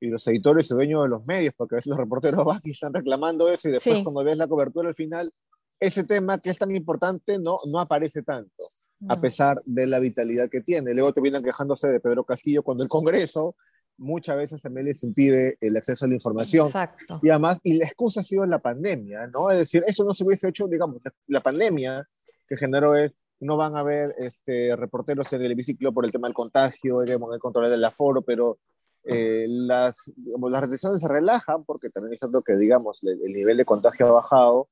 Y 0.00 0.08
los 0.08 0.26
editores 0.28 0.70
y 0.70 0.74
dueños 0.74 1.02
de 1.02 1.08
los 1.08 1.26
medios, 1.26 1.52
porque 1.56 1.74
a 1.74 1.76
veces 1.76 1.90
los 1.90 1.98
reporteros 1.98 2.42
van 2.44 2.60
y 2.64 2.70
están 2.70 2.94
reclamando 2.94 3.50
eso 3.50 3.68
y 3.68 3.72
después 3.72 4.02
cuando 4.02 4.24
ves 4.24 4.38
la 4.38 4.46
cobertura 4.46 4.88
al 4.88 4.94
final, 4.94 5.30
ese 5.78 6.04
tema 6.04 6.38
que 6.38 6.50
es 6.50 6.58
tan 6.58 6.74
importante 6.74 7.38
no, 7.38 7.58
no 7.66 7.80
aparece 7.80 8.22
tanto 8.22 8.64
a 9.08 9.20
pesar 9.20 9.62
de 9.64 9.86
la 9.86 9.98
vitalidad 9.98 10.48
que 10.48 10.60
tiene. 10.60 10.94
Luego 10.94 11.12
te 11.12 11.20
vienen 11.20 11.42
quejándose 11.42 11.88
de 11.88 12.00
Pedro 12.00 12.24
Castillo 12.24 12.62
cuando 12.62 12.82
el 12.82 12.88
Congreso 12.88 13.56
muchas 13.96 14.36
veces 14.36 14.62
también 14.62 14.86
les 14.86 15.02
impide 15.04 15.56
el 15.60 15.76
acceso 15.76 16.04
a 16.04 16.08
la 16.08 16.14
información. 16.14 16.66
Exacto. 16.66 17.20
Y 17.22 17.30
además, 17.30 17.60
y 17.62 17.78
la 17.78 17.86
excusa 17.86 18.20
ha 18.20 18.24
sido 18.24 18.44
la 18.46 18.58
pandemia, 18.58 19.26
¿no? 19.28 19.50
Es 19.50 19.58
decir, 19.58 19.84
eso 19.86 20.04
no 20.04 20.14
se 20.14 20.24
hubiese 20.24 20.48
hecho, 20.48 20.66
digamos, 20.66 21.02
la 21.26 21.40
pandemia 21.40 22.08
que 22.48 22.56
generó 22.56 22.94
es, 22.96 23.16
no 23.40 23.56
van 23.56 23.76
a 23.76 23.80
haber 23.80 24.14
este, 24.18 24.74
reporteros 24.76 25.32
en 25.32 25.42
el 25.42 25.52
hemiciclo 25.52 25.92
por 25.92 26.04
el 26.04 26.12
tema 26.12 26.28
del 26.28 26.34
contagio, 26.34 27.02
el 27.02 27.18
control 27.38 27.70
del 27.70 27.84
aforo, 27.84 28.22
pero 28.22 28.58
eh, 29.04 29.46
las, 29.48 30.10
las 30.16 30.60
restricciones 30.62 31.00
se 31.00 31.08
relajan 31.08 31.64
porque 31.64 31.90
también 31.90 32.14
es 32.14 32.18
cierto 32.18 32.40
que, 32.42 32.56
digamos, 32.56 33.02
el, 33.04 33.32
nivel 33.32 33.56
de 33.56 33.64
contagio 33.64 34.06
ha 34.06 34.12
bajado, 34.12 34.68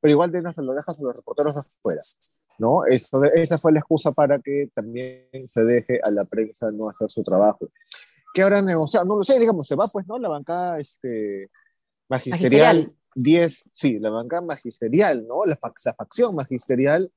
pero 0.00 0.12
igual 0.12 0.30
de 0.30 0.40
se 0.52 0.62
lo 0.62 0.72
dejas 0.72 0.98
a 0.98 1.02
los 1.02 1.16
reporteros 1.16 1.56
afuera, 1.56 2.00
¿no? 2.58 2.84
Eso, 2.86 3.22
esa 3.24 3.58
fue 3.58 3.72
la 3.72 3.80
excusa 3.80 4.12
para 4.12 4.38
que 4.38 4.70
también 4.74 5.28
se 5.46 5.64
deje 5.64 6.00
a 6.02 6.10
la 6.10 6.24
prensa 6.24 6.70
no 6.70 6.88
hacer 6.88 7.10
su 7.10 7.22
trabajo. 7.22 7.68
¿Qué 8.32 8.42
habrá 8.42 8.62
negociado? 8.62 9.06
No 9.06 9.16
lo 9.16 9.22
sé, 9.22 9.38
digamos, 9.38 9.66
se 9.66 9.76
va 9.76 9.84
pues, 9.92 10.06
¿no? 10.06 10.18
La 10.18 10.28
bancada 10.28 10.80
este, 10.80 11.50
magisterial, 12.08 12.92
10, 13.14 13.70
sí, 13.72 13.98
la 13.98 14.10
bancada 14.10 14.42
magisterial, 14.42 15.26
¿no? 15.26 15.44
La, 15.44 15.56
facción 15.56 16.34
magisterial. 16.34 17.10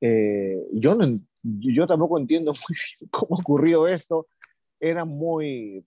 Eh, 0.00 0.66
yo, 0.72 0.94
no, 0.94 1.06
yo 1.42 1.86
tampoco 1.86 2.18
entiendo 2.18 2.52
muy 2.68 2.76
bien 2.76 3.10
cómo 3.10 3.36
ocurrió 3.36 3.86
esto 3.86 4.28
era 4.80 5.04
muy, 5.04 5.84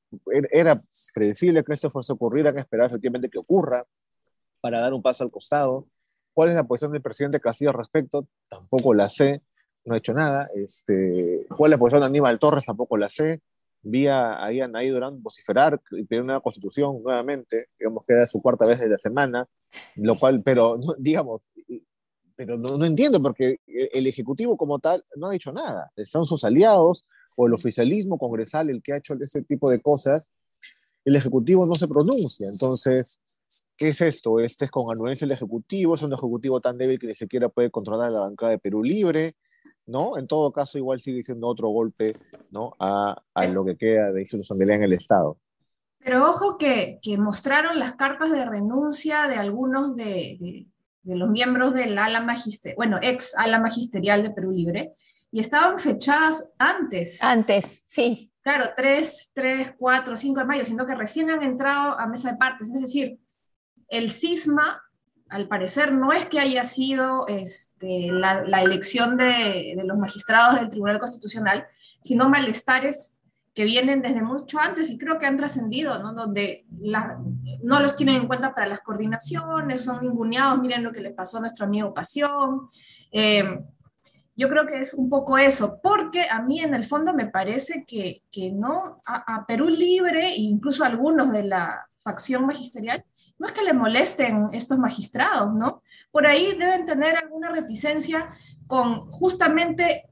era 0.51 0.81
predecible 1.13 1.63
que 1.63 1.73
esto 1.73 1.89
fuese 1.89 2.11
a 2.11 2.15
ocurrir, 2.15 2.47
hay 2.47 2.53
que 2.53 2.59
esperar 2.59 2.87
efectivamente 2.87 3.29
que 3.29 3.37
ocurra 3.37 3.85
para 4.61 4.81
dar 4.81 4.93
un 4.93 5.01
paso 5.01 5.23
al 5.23 5.31
costado. 5.31 5.87
¿Cuál 6.33 6.49
es 6.49 6.55
la 6.55 6.63
posición 6.63 6.91
del 6.91 7.01
presidente 7.01 7.39
Castillo 7.39 7.71
al 7.71 7.77
respecto? 7.77 8.27
Tampoco 8.47 8.93
la 8.93 9.09
sé, 9.09 9.41
no 9.85 9.95
ha 9.95 9.97
hecho 9.97 10.13
nada. 10.13 10.49
Este, 10.55 11.45
¿Cuál 11.55 11.71
es 11.71 11.77
la 11.77 11.79
posición 11.79 12.01
de 12.01 12.07
Aníbal 12.07 12.39
Torres? 12.39 12.65
Tampoco 12.65 12.97
la 12.97 13.09
sé. 13.09 13.41
Vi 13.81 14.07
ahí 14.07 14.59
a 14.59 14.65
Anaí 14.65 14.89
Durán 14.89 15.21
vociferar 15.23 15.79
y 15.91 16.03
pedir 16.03 16.21
una 16.21 16.41
constitución 16.41 17.01
nuevamente, 17.01 17.67
digamos 17.79 18.03
que 18.05 18.13
era 18.13 18.27
su 18.27 18.41
cuarta 18.41 18.65
vez 18.65 18.79
de 18.79 18.89
la 18.89 18.97
semana, 18.97 19.47
lo 19.95 20.17
cual, 20.19 20.41
pero 20.43 20.77
digamos, 20.97 21.41
pero 22.35 22.57
no, 22.57 22.77
no 22.77 22.85
entiendo 22.85 23.21
porque 23.21 23.59
el 23.65 24.05
Ejecutivo 24.05 24.57
como 24.57 24.79
tal 24.79 25.03
no 25.15 25.27
ha 25.27 25.31
dicho 25.31 25.53
nada. 25.53 25.91
Son 26.03 26.25
sus 26.25 26.43
aliados, 26.43 27.05
o 27.39 27.47
el 27.47 27.53
oficialismo 27.53 28.17
congresal 28.17 28.69
el 28.69 28.83
que 28.83 28.91
ha 28.91 28.97
hecho 28.97 29.13
ese 29.21 29.41
tipo 29.43 29.71
de 29.71 29.81
cosas, 29.81 30.29
el 31.05 31.15
Ejecutivo 31.15 31.65
no 31.65 31.75
se 31.75 31.87
pronuncia. 31.87 32.47
Entonces, 32.49 33.21
¿qué 33.75 33.89
es 33.89 34.01
esto? 34.01 34.39
Este 34.39 34.65
es 34.65 34.71
con 34.71 34.91
anuencia 34.91 35.25
el 35.25 35.31
Ejecutivo, 35.31 35.95
es 35.95 36.01
un 36.01 36.13
Ejecutivo 36.13 36.59
tan 36.61 36.77
débil 36.77 36.99
que 36.99 37.07
ni 37.07 37.15
siquiera 37.15 37.49
puede 37.49 37.71
controlar 37.71 38.11
la 38.11 38.21
bancada 38.21 38.51
de 38.51 38.59
Perú 38.59 38.83
Libre, 38.83 39.35
¿no? 39.85 40.17
En 40.17 40.27
todo 40.27 40.51
caso, 40.51 40.77
igual 40.77 40.99
sigue 40.99 41.23
siendo 41.23 41.47
otro 41.47 41.69
golpe, 41.69 42.15
¿no? 42.51 42.75
A, 42.79 43.21
a 43.33 43.47
lo 43.47 43.65
que 43.65 43.75
queda 43.75 44.11
de 44.11 44.21
institucionalidad 44.21 44.77
en 44.77 44.83
el 44.83 44.93
Estado. 44.93 45.37
Pero 45.99 46.29
ojo 46.29 46.57
que, 46.57 46.99
que 47.01 47.17
mostraron 47.17 47.79
las 47.79 47.95
cartas 47.95 48.31
de 48.31 48.45
renuncia 48.45 49.27
de 49.27 49.35
algunos 49.35 49.95
de, 49.95 50.37
de, 50.39 50.67
de 51.03 51.15
los 51.15 51.29
miembros 51.29 51.73
del 51.73 51.97
ala 51.97 52.21
magisterial, 52.21 52.75
bueno, 52.77 52.99
ex 53.01 53.35
ala 53.35 53.59
magisterial 53.59 54.23
de 54.23 54.31
Perú 54.31 54.51
Libre, 54.51 54.93
y 55.31 55.39
estaban 55.39 55.77
fechadas 55.77 56.51
antes. 56.57 57.21
Antes, 57.23 57.81
sí. 57.85 58.28
Claro, 58.41 58.71
3, 58.75 59.31
3, 59.33 59.73
4, 59.77 60.17
5 60.17 60.39
de 60.39 60.45
mayo, 60.45 60.65
siendo 60.65 60.85
que 60.85 60.95
recién 60.95 61.29
han 61.29 61.43
entrado 61.43 61.99
a 61.99 62.07
mesa 62.07 62.31
de 62.31 62.37
partes. 62.37 62.69
Es 62.69 62.81
decir, 62.81 63.19
el 63.89 64.09
cisma, 64.09 64.81
al 65.29 65.47
parecer, 65.47 65.93
no 65.93 66.13
es 66.13 66.25
que 66.25 66.39
haya 66.39 66.63
sido 66.63 67.27
este, 67.27 68.11
la, 68.11 68.43
la, 68.43 68.61
elección 68.61 69.17
de, 69.17 69.73
de, 69.75 69.83
los 69.83 69.97
magistrados 69.97 70.59
del 70.59 70.69
Tribunal 70.69 70.99
Constitucional, 70.99 71.67
sino 72.01 72.29
malestares 72.29 73.19
que 73.53 73.65
vienen 73.65 74.01
desde 74.01 74.21
mucho 74.21 74.57
antes 74.57 74.89
y 74.89 74.97
creo 74.97 75.19
que 75.19 75.25
han 75.25 75.35
trascendido, 75.35 75.99
¿no? 75.99 76.13
donde 76.13 76.65
la, 76.71 77.19
no 77.61 77.79
los 77.81 77.95
tienen 77.95 78.15
en 78.15 78.27
cuenta 78.27 78.55
para 78.55 78.67
las 78.67 78.79
coordinaciones, 78.79 79.83
son 79.83 80.01
ninguneados, 80.01 80.61
miren 80.61 80.83
lo 80.83 80.93
que 80.93 81.01
le 81.01 81.11
pasó 81.11 81.37
a 81.37 81.41
nuestro 81.41 81.65
amigo 81.65 81.93
Pasión. 81.93 82.69
Eh, 83.11 83.59
yo 84.39 84.47
creo 84.47 84.65
que 84.65 84.79
es 84.79 84.93
un 84.93 85.09
poco 85.09 85.37
eso, 85.37 85.81
porque 85.83 86.25
a 86.29 86.41
mí 86.41 86.61
en 86.61 86.73
el 86.73 86.85
fondo 86.85 87.13
me 87.13 87.25
parece 87.25 87.83
que, 87.85 88.23
que 88.31 88.51
no, 88.51 89.01
a, 89.05 89.45
Perú 89.45 89.67
Libre, 89.67 90.33
incluso 90.33 90.85
algunos 90.85 91.33
de 91.33 91.43
la 91.43 91.89
facción 91.97 92.45
magisterial, 92.45 93.03
no 93.37 93.47
es 93.47 93.51
que 93.51 93.63
le 93.63 93.73
molesten 93.73 94.47
estos 94.53 94.79
magistrados, 94.79 95.53
¿no? 95.53 95.83
Por 96.09 96.25
ahí 96.25 96.55
deben 96.57 96.85
tener 96.85 97.17
alguna 97.17 97.49
reticencia 97.49 98.31
con 98.65 99.11
justamente 99.11 100.09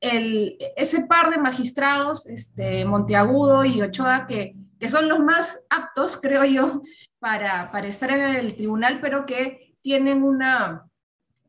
el, 0.00 0.56
ese 0.74 1.06
par 1.06 1.30
de 1.30 1.38
magistrados, 1.38 2.26
este, 2.26 2.84
Monteagudo 2.84 3.64
y 3.64 3.82
Ochoa, 3.82 4.26
que, 4.26 4.52
que 4.80 4.88
son 4.88 5.08
los 5.08 5.20
más 5.20 5.64
aptos, 5.70 6.16
creo 6.20 6.44
yo, 6.44 6.82
para, 7.20 7.70
para 7.70 7.86
estar 7.86 8.10
en 8.10 8.34
el 8.34 8.56
tribunal, 8.56 8.98
pero 9.00 9.26
que 9.26 9.76
tienen 9.80 10.24
una, 10.24 10.89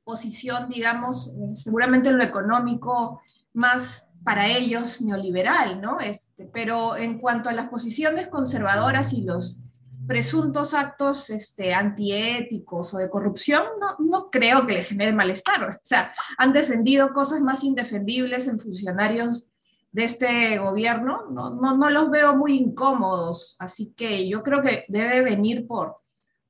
posición, 0.03 0.69
digamos, 0.69 1.35
seguramente 1.55 2.09
en 2.09 2.17
lo 2.17 2.23
económico 2.23 3.21
más 3.53 4.11
para 4.23 4.47
ellos 4.47 5.01
neoliberal, 5.01 5.81
¿no? 5.81 5.99
Este, 5.99 6.45
pero 6.53 6.95
en 6.95 7.19
cuanto 7.19 7.49
a 7.49 7.53
las 7.53 7.69
posiciones 7.69 8.27
conservadoras 8.27 9.13
y 9.13 9.23
los 9.23 9.59
presuntos 10.07 10.73
actos 10.73 11.29
este, 11.29 11.73
antiéticos 11.73 12.93
o 12.93 12.97
de 12.97 13.09
corrupción, 13.09 13.63
no, 13.79 13.95
no 13.99 14.29
creo 14.29 14.67
que 14.67 14.73
le 14.73 14.83
genere 14.83 15.13
malestar. 15.13 15.63
O 15.63 15.71
sea, 15.81 16.13
han 16.37 16.53
defendido 16.53 17.13
cosas 17.13 17.41
más 17.41 17.63
indefendibles 17.63 18.47
en 18.47 18.59
funcionarios 18.59 19.47
de 19.91 20.05
este 20.05 20.57
gobierno, 20.57 21.27
no, 21.31 21.49
no, 21.49 21.75
no 21.75 21.89
los 21.89 22.09
veo 22.09 22.35
muy 22.37 22.55
incómodos, 22.55 23.57
así 23.59 23.93
que 23.93 24.27
yo 24.29 24.41
creo 24.41 24.61
que 24.61 24.85
debe 24.87 25.21
venir 25.21 25.67
por, 25.67 25.97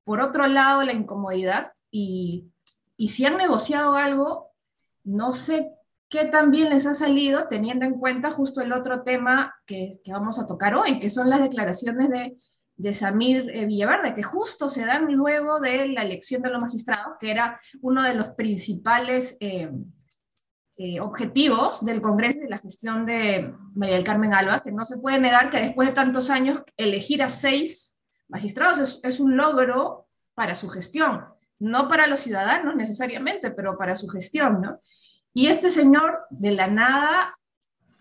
por 0.04 0.22
otro 0.22 0.46
lado 0.46 0.84
la 0.84 0.94
incomodidad 0.94 1.72
y 1.90 2.52
y 3.02 3.08
si 3.08 3.26
han 3.26 3.36
negociado 3.36 3.96
algo, 3.96 4.52
no 5.04 5.34
sé 5.34 5.72
qué 6.08 6.26
también 6.26 6.70
les 6.70 6.86
ha 6.86 6.94
salido, 6.94 7.48
teniendo 7.48 7.84
en 7.84 7.98
cuenta 7.98 8.30
justo 8.30 8.62
el 8.62 8.72
otro 8.72 9.02
tema 9.02 9.56
que, 9.66 10.00
vamos 10.06 10.38
a 10.38 10.46
tocar 10.46 10.76
hoy, 10.76 11.00
que 11.00 11.10
son 11.10 11.28
las 11.28 11.42
declaraciones 11.42 12.12
de, 12.12 12.38
de 12.76 12.94
Samir 12.94 13.50
eh, 13.56 13.66
Villaverde, 13.66 14.14
que 14.14 14.22
justo 14.22 14.70
se 14.70 14.86
dan 14.86 15.12
luego 15.12 15.60
de 15.60 15.88
la 15.88 16.04
elección 16.04 16.44
de 16.44 16.52
los 16.52 16.62
magistrados, 16.62 17.16
que 17.20 17.32
era 17.32 17.60
uno 17.82 18.04
de 18.04 18.14
los 18.14 18.36
principales 18.36 19.36
eh, 19.40 19.72
eh, 20.78 21.00
objetivos 21.02 21.84
del 21.84 22.04
Congreso 22.04 22.38
y 22.38 22.42
de 22.42 22.50
la 22.50 22.60
gestión 22.60 23.08
de 23.08 23.52
María 23.74 23.96
del 23.96 24.04
Carmen 24.04 24.36
Alba, 24.36 24.60
que 24.60 24.72
no 24.72 24.86
se 24.86 25.00
puede 25.00 25.20
negar 25.20 25.50
que 25.50 25.58
después 25.58 25.88
de 25.88 25.96
tantos 25.96 26.30
años 26.30 26.62
elegir 26.78 27.24
a 27.24 27.30
seis 27.30 27.98
magistrados 28.30 29.00
es 29.04 29.20
un 29.20 29.38
logro 29.38 30.08
para 30.36 30.54
su 30.54 30.70
gestión 30.70 31.26
no 31.62 31.88
para 31.88 32.08
los 32.08 32.22
ciudadanos 32.22 32.76
necesariamente, 32.76 33.52
pero 33.52 33.78
para 33.78 33.96
su 33.96 34.08
gestión, 34.08 34.62
¿no? 34.62 34.80
Y 35.34 35.48
este 35.48 35.70
señor, 35.70 36.22
de 36.32 36.52
la 36.52 36.68
nada, 36.68 37.34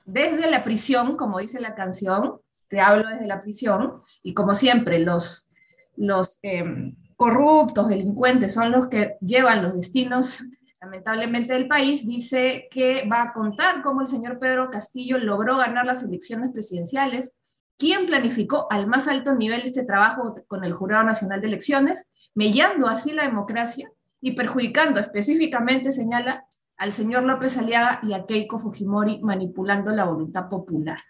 desde 0.06 0.50
la 0.50 0.64
prisión, 0.64 1.16
como 1.16 1.38
dice 1.38 1.60
la 1.60 1.74
canción, 1.74 2.40
te 2.68 2.80
hablo 2.80 3.06
desde 3.08 3.26
la 3.26 3.38
prisión, 3.38 4.00
y 4.22 4.32
como 4.32 4.54
siempre, 4.54 4.98
los, 4.98 5.48
los 5.96 6.38
em, 6.42 6.96
corruptos, 7.16 7.88
delincuentes, 7.88 8.54
son 8.54 8.72
los 8.72 8.86
que 8.88 9.16
llevan 9.20 9.62
los 9.62 9.74
destinos, 9.74 10.42
lamentablemente, 10.80 11.52
del 11.52 11.68
país, 11.68 12.06
dice 12.06 12.66
que 12.70 13.06
va 13.06 13.22
a 13.22 13.32
contar 13.34 13.82
cómo 13.82 14.00
el 14.00 14.08
señor 14.08 14.38
Pedro 14.38 14.70
Castillo 14.70 15.18
logró 15.18 15.58
ganar 15.58 15.84
las 15.84 16.02
elecciones 16.02 16.50
presidenciales, 16.50 17.39
quién 17.80 18.04
planificó 18.04 18.66
al 18.70 18.86
más 18.86 19.08
alto 19.08 19.34
nivel 19.34 19.62
este 19.62 19.84
trabajo 19.84 20.36
con 20.46 20.64
el 20.64 20.74
Jurado 20.74 21.02
Nacional 21.02 21.40
de 21.40 21.46
Elecciones, 21.46 22.12
mellando 22.34 22.86
así 22.86 23.12
la 23.12 23.22
democracia 23.22 23.90
y 24.20 24.32
perjudicando 24.32 25.00
específicamente, 25.00 25.90
señala, 25.90 26.44
al 26.76 26.92
señor 26.92 27.22
López 27.24 27.56
Aliaga 27.56 28.00
y 28.02 28.12
a 28.12 28.26
Keiko 28.26 28.58
Fujimori 28.58 29.20
manipulando 29.22 29.92
la 29.92 30.04
voluntad 30.04 30.48
popular. 30.50 31.00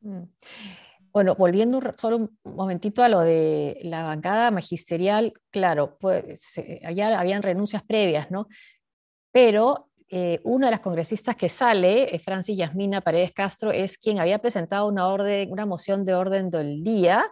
Mm. 0.00 0.22
Bueno, 1.12 1.34
volviendo 1.34 1.80
solo 1.98 2.16
un 2.16 2.38
momentito 2.44 3.02
a 3.02 3.08
lo 3.10 3.20
de 3.20 3.80
la 3.82 4.02
bancada 4.04 4.50
magisterial, 4.50 5.34
claro, 5.50 5.98
pues 6.00 6.54
allá 6.84 7.20
habían 7.20 7.42
renuncias 7.42 7.82
previas, 7.82 8.30
¿no? 8.30 8.48
Pero 9.30 9.89
eh, 10.12 10.40
una 10.42 10.66
de 10.66 10.72
las 10.72 10.80
congresistas 10.80 11.36
que 11.36 11.48
sale, 11.48 12.12
eh, 12.12 12.18
Francis 12.18 12.56
Yasmina 12.56 13.00
Paredes 13.00 13.30
Castro, 13.30 13.70
es 13.70 13.96
quien 13.96 14.18
había 14.18 14.40
presentado 14.40 14.88
una, 14.88 15.06
orden, 15.06 15.52
una 15.52 15.66
moción 15.66 16.04
de 16.04 16.14
orden 16.14 16.50
del 16.50 16.82
día 16.82 17.30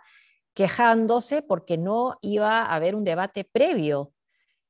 quejándose 0.54 1.42
porque 1.42 1.76
no 1.76 2.18
iba 2.22 2.62
a 2.62 2.74
haber 2.76 2.94
un 2.94 3.02
debate 3.02 3.42
previo 3.44 4.12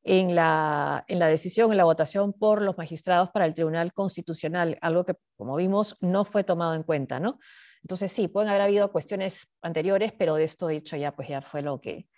en 0.03 0.35
la, 0.35 1.05
en 1.07 1.19
la 1.19 1.27
decisión, 1.27 1.71
en 1.71 1.77
la 1.77 1.85
votación 1.85 2.33
por 2.33 2.63
los 2.63 2.79
magistrados 2.79 3.29
para 3.31 3.45
el 3.45 3.55
Tribunal 3.55 3.93
Constitucional, 3.93 4.79
algo 4.81 5.05
que, 5.05 5.15
como 5.37 5.57
vimos, 5.57 5.95
no 6.01 6.25
fue 6.25 6.45
tomado 6.45 6.75
en 6.75 6.85
cuenta, 6.85 7.21
¿no? 7.21 7.39
Entonces, 7.83 8.11
sí, 8.11 8.27
pueden 8.29 8.49
haber 8.49 8.63
habido 8.63 8.91
cuestiones 8.91 9.53
anteriores, 9.61 10.13
pero 10.19 10.37
de 10.37 10.45
esto 10.45 10.67
dicho 10.69 10.97
ya, 10.97 11.15
pues 11.15 11.29
ya 11.29 11.43
fue 11.43 11.61
lo 11.61 11.79
que, 11.79 12.09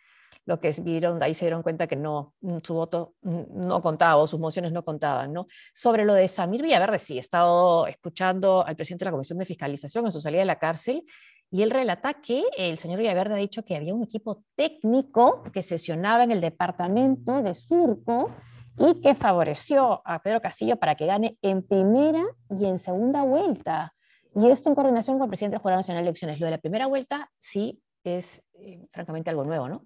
lo 0.51 0.59
que 0.59 0.75
vieron, 0.83 1.23
ahí 1.23 1.33
se 1.33 1.45
dieron 1.45 1.63
cuenta 1.63 1.87
que 1.87 1.95
no, 1.95 2.35
su 2.65 2.75
voto 2.75 3.15
no 3.23 3.81
contaba 3.81 4.17
o 4.17 4.27
sus 4.27 4.41
mociones 4.41 4.73
no 4.73 4.85
contaban, 4.85 5.33
¿no? 5.33 5.47
Sobre 5.73 6.05
lo 6.05 6.13
de 6.13 6.27
Samir 6.27 6.61
Villaverde, 6.61 6.99
sí, 6.99 7.17
he 7.17 7.21
estado 7.21 7.87
escuchando 7.87 8.67
al 8.67 8.75
presidente 8.75 9.05
de 9.05 9.07
la 9.07 9.13
Comisión 9.13 9.39
de 9.39 9.45
Fiscalización 9.45 10.07
en 10.07 10.13
su 10.13 10.21
salida 10.21 10.41
de 10.41 10.47
la 10.47 10.59
cárcel 10.59 11.05
y 11.53 11.63
él 11.63 11.71
relata 11.71 12.15
que 12.15 12.43
el 12.59 12.79
señor 12.79 12.99
Villaverde 12.99 13.35
ha 13.35 13.37
dicho 13.39 13.65
que 13.65 13.77
había 13.77 13.95
un 13.95 14.03
equipo 14.03 14.43
técnico 14.57 15.45
que 15.53 15.63
sesionaba 15.63 16.25
en 16.25 16.33
el 16.33 16.41
departamento 16.41 17.43
de 17.43 17.55
Surco 17.55 18.33
y 18.77 19.01
que 19.01 19.15
favoreció 19.15 20.03
a 20.05 20.21
Pedro 20.21 20.41
Castillo 20.41 20.77
para 20.77 20.97
que 20.97 21.07
gane 21.07 21.39
en 21.43 21.63
primera 21.63 22.25
y 22.59 22.65
en 22.67 22.81
segunda 22.81 23.23
vuelta. 23.23 23.95
Y 24.35 24.49
esto 24.49 24.69
en 24.69 24.75
coordinación 24.75 25.17
con 25.17 25.27
el 25.27 25.31
presidente 25.31 25.55
del 25.55 25.63
Jurado 25.63 25.79
Nacional 25.79 26.03
de 26.03 26.09
Elecciones. 26.09 26.41
Lo 26.41 26.47
de 26.47 26.53
la 26.53 26.59
primera 26.59 26.87
vuelta 26.87 27.31
sí 27.39 27.81
es 28.03 28.43
eh, 28.55 28.87
francamente 28.91 29.31
algo 29.31 29.45
nuevo, 29.45 29.69
¿no? 29.69 29.85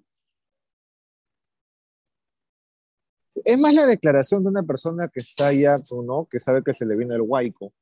Es 3.45 3.59
más 3.59 3.75
la 3.75 3.87
declaración 3.87 4.43
de 4.43 4.51
una 4.51 4.63
persona 4.63 5.09
que 5.09 5.21
está 5.21 5.53
ya, 5.53 5.75
¿no? 6.05 6.27
Que 6.31 6.39
sabe 6.39 6.63
que 6.63 6.73
se 6.73 6.87
le 6.87 6.97
viene 6.97 7.15
el 7.15 7.23
huaico. 7.23 7.73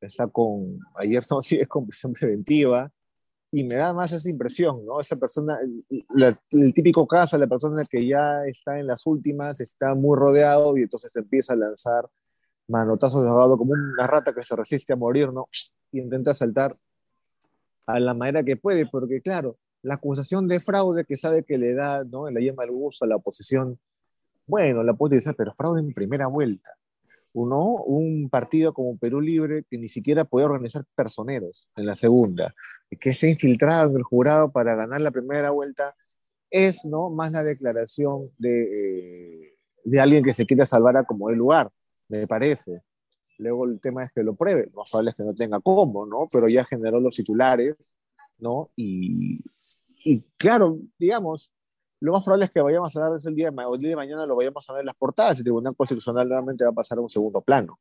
Está 0.00 0.26
con, 0.26 0.78
ayer 0.96 1.22
no, 1.30 1.42
sí, 1.42 1.56
es 1.56 1.68
con 1.68 1.86
prisión 1.86 2.12
preventiva. 2.12 2.90
Y 3.50 3.64
me 3.64 3.76
da 3.76 3.92
más 3.92 4.12
esa 4.12 4.28
impresión, 4.28 4.84
¿no? 4.84 5.00
Esa 5.00 5.14
persona, 5.14 5.58
el 6.10 6.74
típico 6.74 7.06
caso, 7.06 7.38
la 7.38 7.46
persona 7.46 7.84
que 7.88 8.04
ya 8.04 8.44
está 8.46 8.80
en 8.80 8.88
las 8.88 9.06
últimas, 9.06 9.60
está 9.60 9.94
muy 9.94 10.18
rodeado 10.18 10.76
y 10.76 10.82
entonces 10.82 11.14
empieza 11.14 11.52
a 11.52 11.56
lanzar 11.56 12.08
manotazos 12.66 13.22
de 13.22 13.28
abogado 13.28 13.56
como 13.56 13.72
una 13.72 14.06
rata 14.08 14.34
que 14.34 14.42
se 14.42 14.56
resiste 14.56 14.92
a 14.92 14.96
morir, 14.96 15.32
¿no? 15.32 15.44
Y 15.92 16.00
intenta 16.00 16.34
saltar 16.34 16.76
a 17.86 18.00
la 18.00 18.14
manera 18.14 18.42
que 18.42 18.56
puede, 18.56 18.86
porque 18.86 19.20
claro, 19.20 19.56
la 19.82 19.94
acusación 19.94 20.48
de 20.48 20.60
fraude 20.60 21.04
que 21.04 21.16
sabe 21.16 21.44
que 21.44 21.58
le 21.58 21.74
da, 21.74 22.02
¿no? 22.04 22.28
La 22.30 22.40
llama 22.40 22.64
el 22.64 22.70
gusto 22.70 23.04
a 23.04 23.08
la 23.08 23.16
oposición, 23.16 23.78
bueno, 24.46 24.82
la 24.82 24.94
puede 24.94 25.16
decir, 25.16 25.34
pero 25.36 25.54
fraude 25.54 25.80
en 25.80 25.92
primera 25.92 26.26
vuelta. 26.26 26.70
Uno, 27.32 27.82
un 27.82 28.30
partido 28.30 28.72
como 28.72 28.96
Perú 28.96 29.20
Libre 29.20 29.64
que 29.68 29.76
ni 29.76 29.88
siquiera 29.88 30.24
puede 30.24 30.46
organizar 30.46 30.84
personeros 30.94 31.66
en 31.74 31.86
la 31.86 31.96
segunda, 31.96 32.54
que 33.00 33.12
se 33.12 33.26
ha 33.26 33.30
infiltrado 33.30 33.90
en 33.90 33.96
el 33.96 34.02
jurado 34.04 34.52
para 34.52 34.76
ganar 34.76 35.00
la 35.00 35.10
primera 35.10 35.50
vuelta, 35.50 35.96
es 36.50 36.84
¿no? 36.84 37.10
más 37.10 37.32
la 37.32 37.42
declaración 37.42 38.30
de, 38.38 38.62
eh, 38.62 39.54
de 39.84 40.00
alguien 40.00 40.22
que 40.22 40.34
se 40.34 40.46
quiere 40.46 40.64
salvar 40.64 40.96
a 40.96 41.04
como 41.04 41.28
el 41.30 41.36
lugar, 41.36 41.70
me 42.08 42.26
parece. 42.28 42.82
Luego 43.38 43.64
el 43.64 43.80
tema 43.80 44.04
es 44.04 44.12
que 44.12 44.22
lo 44.22 44.36
pruebe, 44.36 44.70
no 44.74 44.84
probable 44.88 45.10
es 45.10 45.16
que 45.16 45.24
no 45.24 45.34
tenga 45.34 45.60
cómo, 45.60 46.06
¿no? 46.06 46.28
Pero 46.30 46.48
ya 46.48 46.64
generó 46.64 47.00
los 47.00 47.16
titulares, 47.16 47.74
¿no? 48.38 48.70
Y, 48.76 49.42
y 50.04 50.20
claro, 50.36 50.78
digamos, 50.98 51.50
lo 52.04 52.12
más 52.12 52.22
probable 52.22 52.44
es 52.44 52.50
que 52.50 52.60
vayamos 52.60 52.94
a 52.94 53.00
dar 53.00 53.12
el 53.12 53.34
día 53.34 53.50
de, 53.50 53.62
el 53.72 53.80
día 53.80 53.90
de 53.90 53.96
mañana, 53.96 54.26
lo 54.26 54.36
vayamos 54.36 54.68
a 54.68 54.74
ver 54.74 54.80
en 54.80 54.86
las 54.86 54.94
portadas, 54.94 55.38
el 55.38 55.42
Tribunal 55.42 55.74
Constitucional 55.74 56.28
nuevamente 56.28 56.62
va 56.62 56.70
a 56.70 56.74
pasar 56.74 56.98
a 56.98 57.00
un 57.00 57.08
segundo 57.08 57.40
plano. 57.40 57.78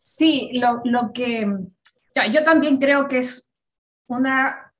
Sí, 0.00 0.50
lo, 0.54 0.80
lo 0.84 1.12
que 1.12 1.46
yo 2.30 2.44
también 2.44 2.78
creo 2.78 3.08
que 3.08 3.18
es 3.18 3.52
una 4.06 4.72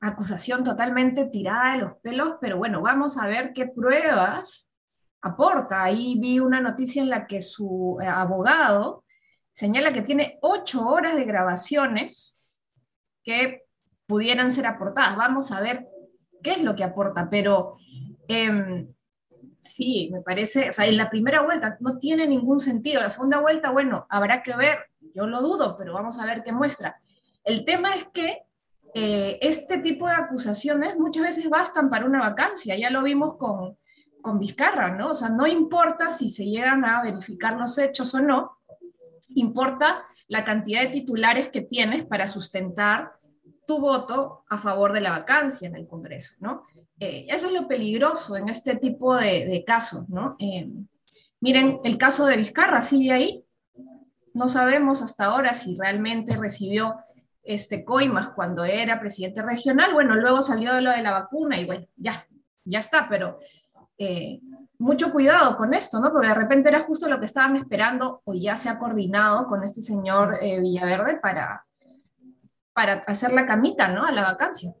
acusación 0.00 0.62
totalmente 0.62 1.24
tirada 1.24 1.72
de 1.72 1.78
los 1.78 1.96
pelos, 1.96 2.34
pero 2.40 2.58
bueno, 2.58 2.80
vamos 2.80 3.18
a 3.18 3.26
ver 3.26 3.52
qué 3.52 3.66
pruebas 3.66 4.70
aporta. 5.22 5.82
Ahí 5.82 6.16
vi 6.20 6.38
una 6.38 6.60
noticia 6.60 7.02
en 7.02 7.10
la 7.10 7.26
que 7.26 7.40
su 7.40 7.98
eh, 8.00 8.06
abogado 8.06 9.04
señala 9.52 9.92
que 9.92 10.02
tiene 10.02 10.38
ocho 10.42 10.86
horas 10.86 11.16
de 11.16 11.24
grabaciones 11.24 12.38
que 13.24 13.62
pudieran 14.06 14.52
ser 14.52 14.66
aportadas. 14.66 15.16
Vamos 15.16 15.50
a 15.50 15.60
ver 15.60 15.88
qué 16.44 16.52
es 16.52 16.62
lo 16.62 16.76
que 16.76 16.84
aporta, 16.84 17.28
pero 17.28 17.78
em, 18.28 18.86
sí, 19.60 20.10
me 20.12 20.20
parece, 20.20 20.70
o 20.70 20.72
sea, 20.72 20.86
en 20.86 20.96
la 20.96 21.10
primera 21.10 21.42
vuelta 21.42 21.76
no 21.80 21.98
tiene 21.98 22.26
ningún 22.28 22.60
sentido. 22.60 23.00
La 23.00 23.10
segunda 23.10 23.40
vuelta, 23.40 23.70
bueno, 23.70 24.06
habrá 24.08 24.42
que 24.42 24.54
ver, 24.54 24.78
yo 25.14 25.26
lo 25.26 25.40
dudo, 25.40 25.76
pero 25.76 25.94
vamos 25.94 26.20
a 26.20 26.26
ver 26.26 26.44
qué 26.44 26.52
muestra. 26.52 27.00
El 27.42 27.64
tema 27.64 27.94
es 27.96 28.04
que 28.12 28.42
eh, 28.94 29.38
este 29.40 29.78
tipo 29.78 30.06
de 30.06 30.14
acusaciones 30.14 30.96
muchas 30.96 31.24
veces 31.24 31.48
bastan 31.48 31.90
para 31.90 32.06
una 32.06 32.20
vacancia. 32.20 32.76
Ya 32.76 32.90
lo 32.90 33.02
vimos 33.02 33.36
con, 33.36 33.76
con 34.22 34.38
Vizcarra, 34.38 34.90
¿no? 34.90 35.10
O 35.10 35.14
sea, 35.14 35.30
no 35.30 35.46
importa 35.46 36.08
si 36.08 36.28
se 36.28 36.44
llegan 36.44 36.84
a 36.84 37.02
verificar 37.02 37.56
los 37.56 37.76
hechos 37.78 38.14
o 38.14 38.20
no, 38.20 38.58
importa 39.34 40.04
la 40.28 40.44
cantidad 40.44 40.82
de 40.82 40.88
titulares 40.88 41.48
que 41.48 41.62
tienes 41.62 42.06
para 42.06 42.26
sustentar 42.26 43.12
tu 43.66 43.80
voto 43.80 44.44
a 44.48 44.58
favor 44.58 44.92
de 44.92 45.00
la 45.00 45.10
vacancia 45.10 45.68
en 45.68 45.76
el 45.76 45.86
Congreso, 45.86 46.34
¿no? 46.40 46.62
Eh, 46.98 47.26
eso 47.28 47.46
es 47.46 47.52
lo 47.52 47.66
peligroso 47.66 48.36
en 48.36 48.48
este 48.48 48.76
tipo 48.76 49.16
de, 49.16 49.62
casos, 49.66 50.08
¿no? 50.08 50.36
Eh, 50.38 50.70
miren, 51.40 51.80
el 51.84 51.98
caso 51.98 52.26
de 52.26 52.36
Vizcarra 52.36 52.82
sigue 52.82 53.12
ahí. 53.12 53.44
No 54.32 54.48
sabemos 54.48 55.02
hasta 55.02 55.26
ahora 55.26 55.54
si 55.54 55.76
realmente 55.76 56.36
recibió 56.36 56.96
este 57.42 57.84
coimas 57.84 58.30
cuando 58.30 58.64
era 58.64 59.00
presidente 59.00 59.42
regional. 59.42 59.92
Bueno, 59.92 60.14
luego 60.16 60.42
salió 60.42 60.74
de 60.74 60.80
lo 60.80 60.90
de 60.90 61.02
la 61.02 61.12
vacuna 61.12 61.60
y 61.60 61.66
bueno, 61.66 61.86
ya, 61.96 62.26
ya 62.64 62.78
está, 62.78 63.08
pero 63.08 63.38
eh, 63.98 64.40
mucho 64.78 65.12
cuidado 65.12 65.56
con 65.56 65.74
esto, 65.74 66.00
¿no? 66.00 66.10
Porque 66.10 66.28
de 66.28 66.34
repente 66.34 66.68
era 66.68 66.80
justo 66.80 67.08
lo 67.08 67.20
que 67.20 67.26
estaban 67.26 67.56
esperando 67.56 68.22
o 68.24 68.34
ya 68.34 68.56
se 68.56 68.68
ha 68.68 68.78
coordinado 68.78 69.46
con 69.46 69.62
este 69.62 69.80
señor 69.82 70.38
Villaverde 70.40 71.18
para, 71.20 71.64
para 72.74 73.04
hacer 73.06 73.32
la 73.32 73.46
camita, 73.46 73.88
¿no? 73.88 74.04
A 74.04 74.12
la 74.12 74.22
vacancia. 74.22 74.74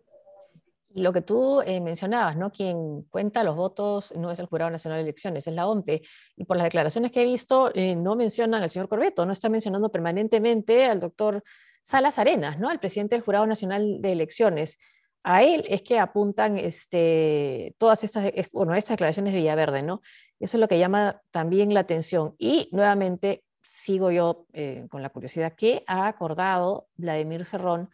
Lo 0.96 1.12
que 1.12 1.22
tú 1.22 1.60
eh, 1.62 1.80
mencionabas, 1.80 2.36
¿no? 2.36 2.50
Quien 2.50 3.02
cuenta 3.10 3.42
los 3.42 3.56
votos 3.56 4.12
no 4.16 4.30
es 4.30 4.38
el 4.38 4.46
Jurado 4.46 4.70
Nacional 4.70 4.98
de 4.98 5.04
Elecciones, 5.04 5.46
es 5.46 5.54
la 5.54 5.66
OMPE. 5.66 6.02
Y 6.36 6.44
por 6.44 6.56
las 6.56 6.64
declaraciones 6.64 7.10
que 7.10 7.22
he 7.22 7.24
visto, 7.24 7.72
no 7.96 8.14
mencionan 8.14 8.62
al 8.62 8.70
señor 8.70 8.88
Corbeto, 8.88 9.26
no 9.26 9.32
está 9.32 9.48
mencionando 9.48 9.90
permanentemente 9.90 10.86
al 10.86 11.00
doctor 11.00 11.42
Salas 11.82 12.18
Arenas, 12.18 12.58
¿no? 12.58 12.68
Al 12.68 12.78
presidente 12.78 13.14
del 13.14 13.24
Jurado 13.24 13.46
Nacional 13.46 14.00
de 14.00 14.12
Elecciones 14.12 14.78
a 15.24 15.42
él 15.42 15.64
es 15.68 15.82
que 15.82 15.98
apuntan 15.98 16.58
este, 16.58 17.74
todas 17.78 18.04
estas, 18.04 18.30
bueno, 18.52 18.74
estas 18.74 18.94
declaraciones 18.94 19.32
de 19.32 19.40
Villaverde, 19.40 19.82
¿no? 19.82 20.02
Eso 20.38 20.56
es 20.58 20.60
lo 20.60 20.68
que 20.68 20.78
llama 20.78 21.22
también 21.30 21.72
la 21.72 21.80
atención. 21.80 22.34
Y 22.38 22.68
nuevamente 22.72 23.43
sigo 23.64 24.10
yo 24.10 24.46
eh, 24.52 24.86
con 24.90 25.02
la 25.02 25.10
curiosidad, 25.10 25.54
¿qué 25.56 25.84
ha 25.86 26.06
acordado 26.06 26.88
Vladimir 26.96 27.44
Cerrón 27.44 27.90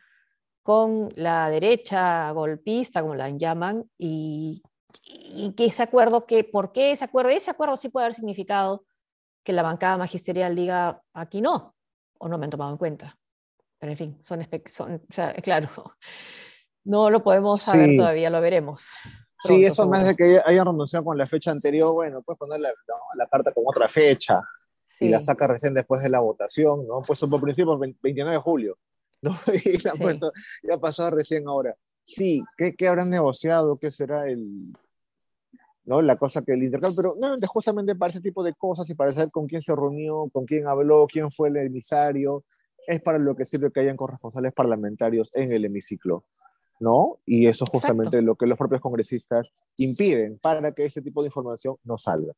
con 0.62 1.10
la 1.16 1.48
derecha 1.48 2.30
golpista, 2.32 3.00
como 3.00 3.14
la 3.14 3.30
llaman, 3.30 3.90
y, 3.96 4.62
y 5.02 5.52
que 5.54 5.66
ese 5.66 5.82
acuerdo, 5.82 6.26
que, 6.26 6.44
¿por 6.44 6.72
qué 6.72 6.92
ese 6.92 7.04
acuerdo? 7.04 7.30
Ese 7.30 7.50
acuerdo 7.50 7.76
sí 7.76 7.88
puede 7.88 8.06
haber 8.06 8.14
significado 8.14 8.84
que 9.42 9.52
la 9.52 9.62
bancada 9.62 9.96
magisterial 9.96 10.54
diga, 10.54 11.02
aquí 11.14 11.40
no, 11.40 11.74
o 12.18 12.28
no 12.28 12.38
me 12.38 12.44
han 12.44 12.50
tomado 12.50 12.70
en 12.72 12.76
cuenta. 12.76 13.18
Pero 13.78 13.92
en 13.92 13.98
fin, 13.98 14.18
son, 14.22 14.46
son 14.66 14.94
o 14.96 15.12
sea, 15.12 15.32
claro, 15.42 15.68
no 16.84 17.10
lo 17.10 17.22
podemos 17.22 17.60
saber 17.60 17.96
todavía, 17.96 18.30
lo 18.30 18.40
veremos. 18.40 18.90
sí, 19.38 19.64
eso 19.64 19.88
más 19.88 20.06
de 20.06 20.14
que 20.14 20.40
hayan 20.44 20.66
renunciado 20.66 21.04
con 21.04 21.16
la 21.16 21.26
fecha 21.26 21.50
anterior, 21.50 21.94
bueno, 21.94 22.22
puedes 22.22 22.38
poner 22.38 22.60
la, 22.60 23.26
carta 23.26 23.52
con 23.52 23.64
otra 23.66 23.88
fecha 23.88 24.40
y 25.00 25.08
la 25.08 25.20
saca 25.20 25.46
recién 25.46 25.74
después 25.74 26.02
de 26.02 26.10
la 26.10 26.20
votación, 26.20 26.86
¿no? 26.86 27.02
Pues 27.02 27.18
por 27.20 27.40
principio, 27.40 27.78
29 27.78 28.32
de 28.32 28.38
julio, 28.38 28.78
¿no? 29.22 29.34
Y 29.64 29.82
la 29.82 29.94
puesto, 29.94 30.32
ya 30.62 30.78
pasado 30.78 31.10
recién 31.10 31.48
ahora. 31.48 31.74
Sí, 32.04 32.42
¿qué, 32.56 32.74
¿qué, 32.74 32.88
habrán 32.88 33.10
negociado? 33.10 33.78
¿Qué 33.78 33.90
será 33.90 34.28
el, 34.28 34.72
¿no? 35.84 36.02
La 36.02 36.16
cosa 36.16 36.42
que 36.42 36.52
el 36.52 36.62
intercambio, 36.62 36.96
pero 36.96 37.16
no, 37.20 37.34
justamente 37.46 37.94
para 37.94 38.10
ese 38.10 38.20
tipo 38.20 38.44
de 38.44 38.54
cosas 38.54 38.88
y 38.90 38.94
para 38.94 39.12
saber 39.12 39.30
con 39.30 39.46
quién 39.46 39.62
se 39.62 39.74
reunió, 39.74 40.28
con 40.32 40.44
quién 40.44 40.66
habló, 40.66 41.06
quién 41.06 41.30
fue 41.30 41.48
el 41.48 41.56
emisario, 41.56 42.44
es 42.86 43.00
para 43.00 43.18
lo 43.18 43.34
que 43.34 43.44
sirve 43.44 43.70
que 43.70 43.80
hayan 43.80 43.96
corresponsales 43.96 44.52
parlamentarios 44.52 45.30
en 45.34 45.52
el 45.52 45.64
hemiciclo. 45.64 46.24
¿no? 46.80 47.18
Y 47.26 47.46
eso 47.46 47.64
es 47.64 47.70
justamente 47.70 48.22
lo 48.22 48.34
que 48.34 48.46
los 48.46 48.58
propios 48.58 48.80
congresistas 48.80 49.52
impiden 49.76 50.38
para 50.38 50.72
que 50.72 50.86
ese 50.86 51.02
tipo 51.02 51.22
de 51.22 51.28
información 51.28 51.76
no 51.84 51.98
salga. 51.98 52.32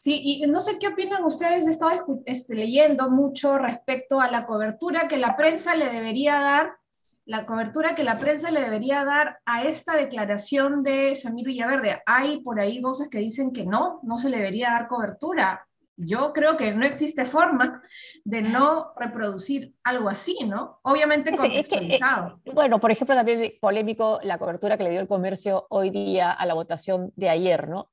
Sí, 0.00 0.20
y 0.24 0.46
no 0.46 0.62
sé 0.62 0.78
qué 0.78 0.88
opinan 0.88 1.24
ustedes, 1.24 1.66
he 1.66 1.70
estado 1.70 2.22
este, 2.24 2.54
leyendo 2.54 3.10
mucho 3.10 3.58
respecto 3.58 4.20
a 4.20 4.30
la 4.30 4.46
cobertura 4.46 5.06
que 5.08 5.18
la 5.18 5.36
prensa 5.36 5.76
le 5.76 5.90
debería 5.90 6.40
dar, 6.40 6.72
la 7.26 7.44
cobertura 7.44 7.94
que 7.94 8.02
la 8.02 8.16
prensa 8.16 8.50
le 8.50 8.62
debería 8.62 9.04
dar 9.04 9.40
a 9.44 9.62
esta 9.62 9.94
declaración 9.94 10.82
de 10.82 11.14
Samir 11.14 11.46
Villaverde. 11.46 12.02
Hay 12.06 12.42
por 12.42 12.58
ahí 12.58 12.80
voces 12.80 13.08
que 13.08 13.18
dicen 13.18 13.52
que 13.52 13.66
no, 13.66 14.00
no 14.02 14.16
se 14.16 14.30
le 14.30 14.38
debería 14.38 14.70
dar 14.70 14.88
cobertura 14.88 15.68
yo 16.02 16.32
creo 16.32 16.56
que 16.56 16.72
no 16.72 16.86
existe 16.86 17.24
forma 17.24 17.82
de 18.24 18.42
no 18.42 18.92
reproducir 18.96 19.74
algo 19.84 20.08
así, 20.08 20.38
¿no? 20.46 20.80
Obviamente 20.82 21.36
contextualizado. 21.36 22.40
Eh, 22.44 22.52
bueno, 22.54 22.80
por 22.80 22.90
ejemplo, 22.90 23.14
también 23.14 23.52
polémico 23.60 24.18
la 24.22 24.38
cobertura 24.38 24.78
que 24.78 24.84
le 24.84 24.90
dio 24.90 25.00
el 25.00 25.08
comercio 25.08 25.66
hoy 25.68 25.90
día 25.90 26.32
a 26.32 26.46
la 26.46 26.54
votación 26.54 27.12
de 27.16 27.28
ayer, 27.28 27.68
¿no? 27.68 27.90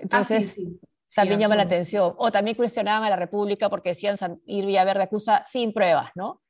Entonces, 0.00 0.60
ah, 0.60 0.86
también 1.14 1.40
llama 1.40 1.56
la 1.56 1.62
atención. 1.62 2.14
O 2.18 2.30
también 2.30 2.56
cuestionaban 2.56 3.04
a 3.04 3.10
la 3.10 3.16
República 3.16 3.68
porque 3.68 3.90
decían 3.90 4.16
ir 4.46 4.66
Villaverde 4.66 5.04
acusa 5.04 5.42
sin 5.44 5.72
pruebas, 5.72 6.10
¿no? 6.14 6.42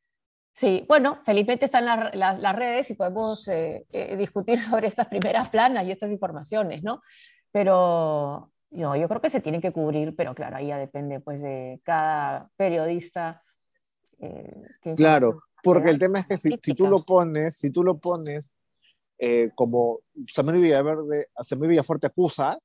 Sí, 0.53 0.85
bueno, 0.89 1.19
felizmente 1.23 1.67
están 1.67 1.85
las, 1.85 2.57
redes 2.57 2.91
y 2.91 2.95
podemos 2.95 3.47
eh, 3.49 3.87
eh, 3.91 4.17
discutir 4.17 4.59
sobre 4.63 4.87
estas 4.87 5.09
primeras 5.09 5.51
planas 5.51 5.87
y 5.87 5.93
estas 5.93 6.11
informaciones, 6.11 6.83
¿no? 6.83 7.03
Pero 7.53 8.51
no, 8.71 8.97
yo 8.97 9.09
creo 9.09 9.21
que 9.21 9.31
se 9.31 9.41
tienen 9.41 9.61
que 9.61 9.73
cubrir, 9.73 10.15
pero 10.17 10.35
claro, 10.35 10.57
ahí 10.57 10.69
ya 10.69 10.79
depende 10.79 11.21
pues 11.21 11.41
de 11.41 11.81
cada 11.85 12.51
periodista. 12.57 13.43
Eh, 14.19 14.63
claro, 14.97 15.43
porque 15.63 15.91
el 15.91 15.99
tema 15.99 16.21
es 16.21 16.27
que 16.27 16.37
si, 16.37 16.75
tú 16.75 16.87
lo 16.87 17.05
pones, 17.05 17.57
si 17.57 17.71
tú 17.71 17.83
lo 17.85 17.99
pones 17.99 18.55
eh, 19.19 19.51
como 19.55 20.01
Samuel 20.15 20.61
Villaverde, 20.61 21.29
Samuel 21.43 21.71
Villafuerte 21.71 22.07
acusa, 22.07 22.59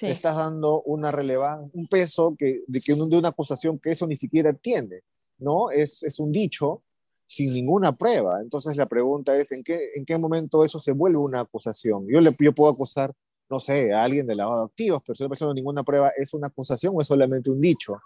estás 0.00 0.36
dando 0.36 0.82
una 0.82 1.10
relevancia, 1.10 1.70
un 1.74 1.86
peso 1.86 2.34
que, 2.38 2.62
de, 2.66 2.80
que, 2.80 2.94
de 2.94 3.16
una 3.16 3.28
acusación 3.28 3.78
que 3.78 3.92
eso 3.92 4.06
ni 4.06 4.16
siquiera 4.16 4.52
tiene, 4.52 5.00
¿no? 5.38 5.70
Es, 5.70 6.02
es 6.02 6.18
un 6.18 6.32
dicho 6.32 6.82
sin 7.26 7.52
ninguna 7.52 7.96
prueba. 7.96 8.40
Entonces 8.40 8.76
la 8.76 8.86
pregunta 8.86 9.36
es, 9.36 9.52
¿en 9.52 9.62
qué, 9.62 9.90
en 9.94 10.04
qué 10.04 10.16
momento 10.16 10.64
eso 10.64 10.78
se 10.78 10.92
vuelve 10.92 11.18
una 11.18 11.40
acusación? 11.40 12.06
Yo, 12.08 12.20
le, 12.20 12.34
yo 12.38 12.52
puedo 12.52 12.72
acusar, 12.72 13.12
no 13.50 13.60
sé, 13.60 13.92
a 13.92 14.04
alguien 14.04 14.26
de 14.26 14.34
lavado 14.34 14.60
de 14.60 14.66
activos, 14.66 15.02
pero 15.04 15.16
si 15.16 15.22
no 15.22 15.28
presento 15.28 15.54
ninguna 15.54 15.82
prueba, 15.82 16.12
¿es 16.16 16.34
una 16.34 16.48
acusación 16.48 16.94
o 16.96 17.00
es 17.00 17.06
solamente 17.06 17.50
un 17.50 17.60
dicho? 17.60 18.00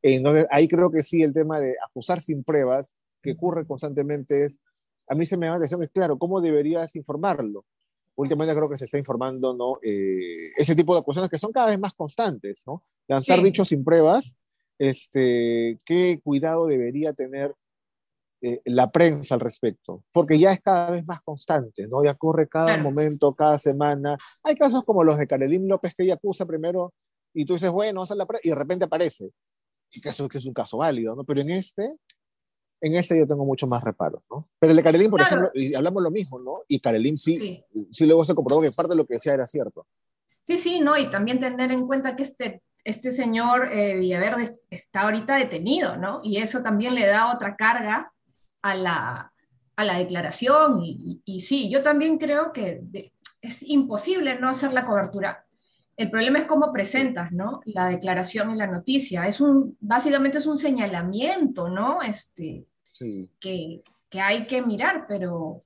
Entonces, 0.00 0.46
ahí 0.50 0.66
creo 0.66 0.90
que 0.90 1.02
sí, 1.02 1.22
el 1.22 1.32
tema 1.32 1.60
de 1.60 1.76
acusar 1.86 2.20
sin 2.20 2.42
pruebas, 2.42 2.92
que 3.22 3.32
ocurre 3.32 3.66
constantemente, 3.66 4.44
es, 4.44 4.60
a 5.06 5.14
mí 5.14 5.26
se 5.26 5.36
me 5.36 5.46
da 5.46 5.52
la 5.52 5.56
atención, 5.58 5.82
es 5.82 5.90
claro, 5.90 6.18
¿cómo 6.18 6.40
deberías 6.40 6.96
informarlo? 6.96 7.64
Últimamente 8.16 8.54
creo 8.54 8.68
que 8.68 8.78
se 8.78 8.84
está 8.84 8.98
informando, 8.98 9.54
¿no? 9.54 9.78
Eh, 9.82 10.52
ese 10.56 10.74
tipo 10.74 10.94
de 10.94 11.00
acusaciones 11.00 11.30
que 11.30 11.38
son 11.38 11.52
cada 11.52 11.68
vez 11.70 11.78
más 11.78 11.94
constantes, 11.94 12.62
¿no? 12.66 12.84
Lanzar 13.08 13.42
dichos 13.42 13.68
sin 13.68 13.84
pruebas, 13.84 14.36
este, 14.78 15.78
¿qué 15.84 16.20
cuidado 16.22 16.66
debería 16.66 17.12
tener 17.12 17.54
eh, 18.44 18.60
la 18.64 18.90
prensa 18.90 19.36
al 19.36 19.40
respecto, 19.40 20.02
porque 20.12 20.36
ya 20.36 20.52
es 20.52 20.60
cada 20.60 20.90
vez 20.90 21.06
más 21.06 21.22
constante, 21.22 21.86
¿no? 21.86 22.02
Ya 22.02 22.10
ocurre 22.10 22.48
cada 22.48 22.76
momento, 22.76 23.32
cada 23.34 23.56
semana. 23.56 24.18
Hay 24.42 24.56
casos 24.56 24.82
como 24.82 25.04
los 25.04 25.16
de 25.16 25.28
Carolín 25.28 25.68
López 25.68 25.94
que 25.94 26.02
ella 26.02 26.14
acusa 26.14 26.44
primero 26.44 26.92
y 27.32 27.44
tú 27.44 27.54
dices, 27.54 27.70
bueno, 27.70 28.04
la 28.04 28.26
y 28.42 28.48
de 28.48 28.54
repente 28.56 28.86
aparece. 28.86 29.30
Y 29.92 30.00
que 30.00 30.08
es 30.08 30.46
un 30.46 30.52
caso 30.52 30.78
válido, 30.78 31.14
¿no? 31.14 31.22
Pero 31.22 31.42
en 31.42 31.50
este, 31.50 31.94
en 32.82 32.96
este 32.96 33.16
yo 33.16 33.26
tengo 33.26 33.44
mucho 33.44 33.68
más 33.68 33.82
reparo, 33.84 34.24
¿no? 34.28 34.48
Pero 34.58 34.72
el 34.72 34.76
de 34.76 34.82
Carolín, 34.82 35.08
por 35.08 35.20
ejemplo, 35.20 35.50
y 35.54 35.72
hablamos 35.72 36.02
lo 36.02 36.10
mismo, 36.10 36.40
¿no? 36.40 36.62
Y 36.66 36.80
Carolín 36.80 37.16
sí, 37.16 37.64
sí, 37.92 38.06
luego 38.06 38.24
se 38.24 38.34
comprobó 38.34 38.60
que 38.60 38.70
parte 38.70 38.90
de 38.90 38.96
lo 38.96 39.06
que 39.06 39.14
decía 39.14 39.34
era 39.34 39.46
cierto. 39.46 39.86
Sí, 40.42 40.58
sí, 40.58 40.80
¿no? 40.80 40.98
Y 40.98 41.08
también 41.08 41.38
tener 41.38 41.70
en 41.70 41.86
cuenta 41.86 42.16
que 42.16 42.24
este, 42.24 42.60
este 42.82 43.12
señor 43.12 43.68
eh, 43.72 43.94
Villaverde 43.94 44.58
está 44.68 45.02
ahorita 45.02 45.36
detenido, 45.36 45.96
¿no? 45.96 46.20
Y 46.24 46.38
eso 46.38 46.60
también 46.60 46.96
le 46.96 47.06
da 47.06 47.32
otra 47.32 47.54
carga 47.54 48.12
a 48.62 48.74
la, 48.74 49.32
a 49.76 49.84
la 49.84 49.98
declaración 49.98 50.80
y, 50.82 51.40
sí, 51.40 51.70
yo 51.70 51.82
también 51.82 52.18
creo 52.18 52.52
que 52.52 52.82
es 53.40 53.62
imposible 53.62 54.40
no 54.40 54.48
hacer 54.48 54.72
la 54.72 54.84
cobertura. 54.84 55.46
El 55.96 56.10
problema 56.10 56.40
es 56.40 56.46
cómo 56.46 56.72
presentas, 56.72 57.30
¿no? 57.30 57.60
La 57.64 57.86
declaración 57.86 58.50
y 58.50 58.56
la 58.56 58.66
noticia. 58.66 59.28
Es 59.28 59.40
un, 59.40 59.76
básicamente 59.78 60.38
es 60.38 60.46
un 60.46 60.58
señalamiento, 60.58 61.68
¿no? 61.68 62.02
Este, 62.02 62.66
que, 63.40 63.82
que 64.08 64.20
hay 64.20 64.46
que 64.46 64.62
mirar, 64.62 65.06
pero 65.06 65.60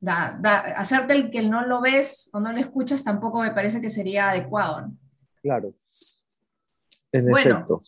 da, 0.00 0.38
da, 0.40 0.58
hacerte 0.76 1.12
el 1.12 1.30
que 1.30 1.42
no 1.42 1.66
lo 1.66 1.80
ves 1.80 2.30
o 2.32 2.40
no 2.40 2.52
lo 2.52 2.58
escuchas 2.58 3.04
tampoco 3.04 3.40
me 3.40 3.52
parece 3.52 3.80
que 3.80 3.90
sería 3.90 4.30
adecuado, 4.30 4.82
¿no? 4.82 4.96
Claro. 5.42 5.74
En 7.12 7.30
efecto 7.30 7.82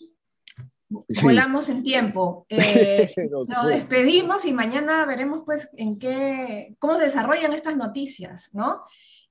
volamos 1.22 1.68
en 1.68 1.82
tiempo. 1.82 2.46
Eh, 2.60 3.08
nos 3.30 3.66
despedimos 3.66 4.44
y 4.44 4.52
mañana 4.52 5.04
veremos 5.06 5.42
pues 5.44 5.70
en 5.76 5.98
qué, 5.98 6.76
cómo 6.78 6.96
se 6.96 7.04
desarrollan 7.04 7.52
estas 7.52 7.76
noticias, 7.76 8.50
¿no? 8.52 8.82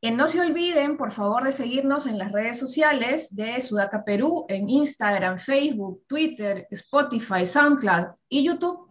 Eh, 0.01 0.12
no 0.12 0.27
se 0.27 0.39
olviden, 0.39 0.95
por 0.95 1.12
favor, 1.12 1.43
de 1.43 1.51
seguirnos 1.51 2.05
en 2.05 2.17
las 2.17 2.31
redes 2.31 2.57
sociales 2.57 3.35
de 3.35 3.59
Sudaca 3.59 4.05
Perú, 4.05 4.45
en 4.47 4.69
Instagram, 4.69 5.39
Facebook, 5.39 6.03
Twitter, 6.07 6.67
Spotify, 6.71 7.45
SoundCloud 7.45 8.07
y 8.29 8.45
YouTube. 8.45 8.88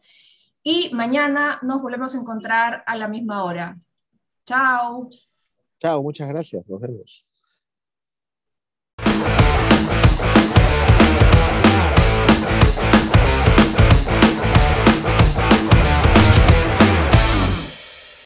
Y 0.62 0.90
mañana 0.92 1.58
nos 1.62 1.80
volvemos 1.80 2.14
a 2.14 2.18
encontrar 2.18 2.82
a 2.86 2.96
la 2.96 3.08
misma 3.08 3.44
hora. 3.44 3.78
Chao. 4.44 5.08
Chao, 5.78 6.02
muchas 6.02 6.28
gracias. 6.28 6.68
Nos 6.68 6.80
vemos. 6.80 7.27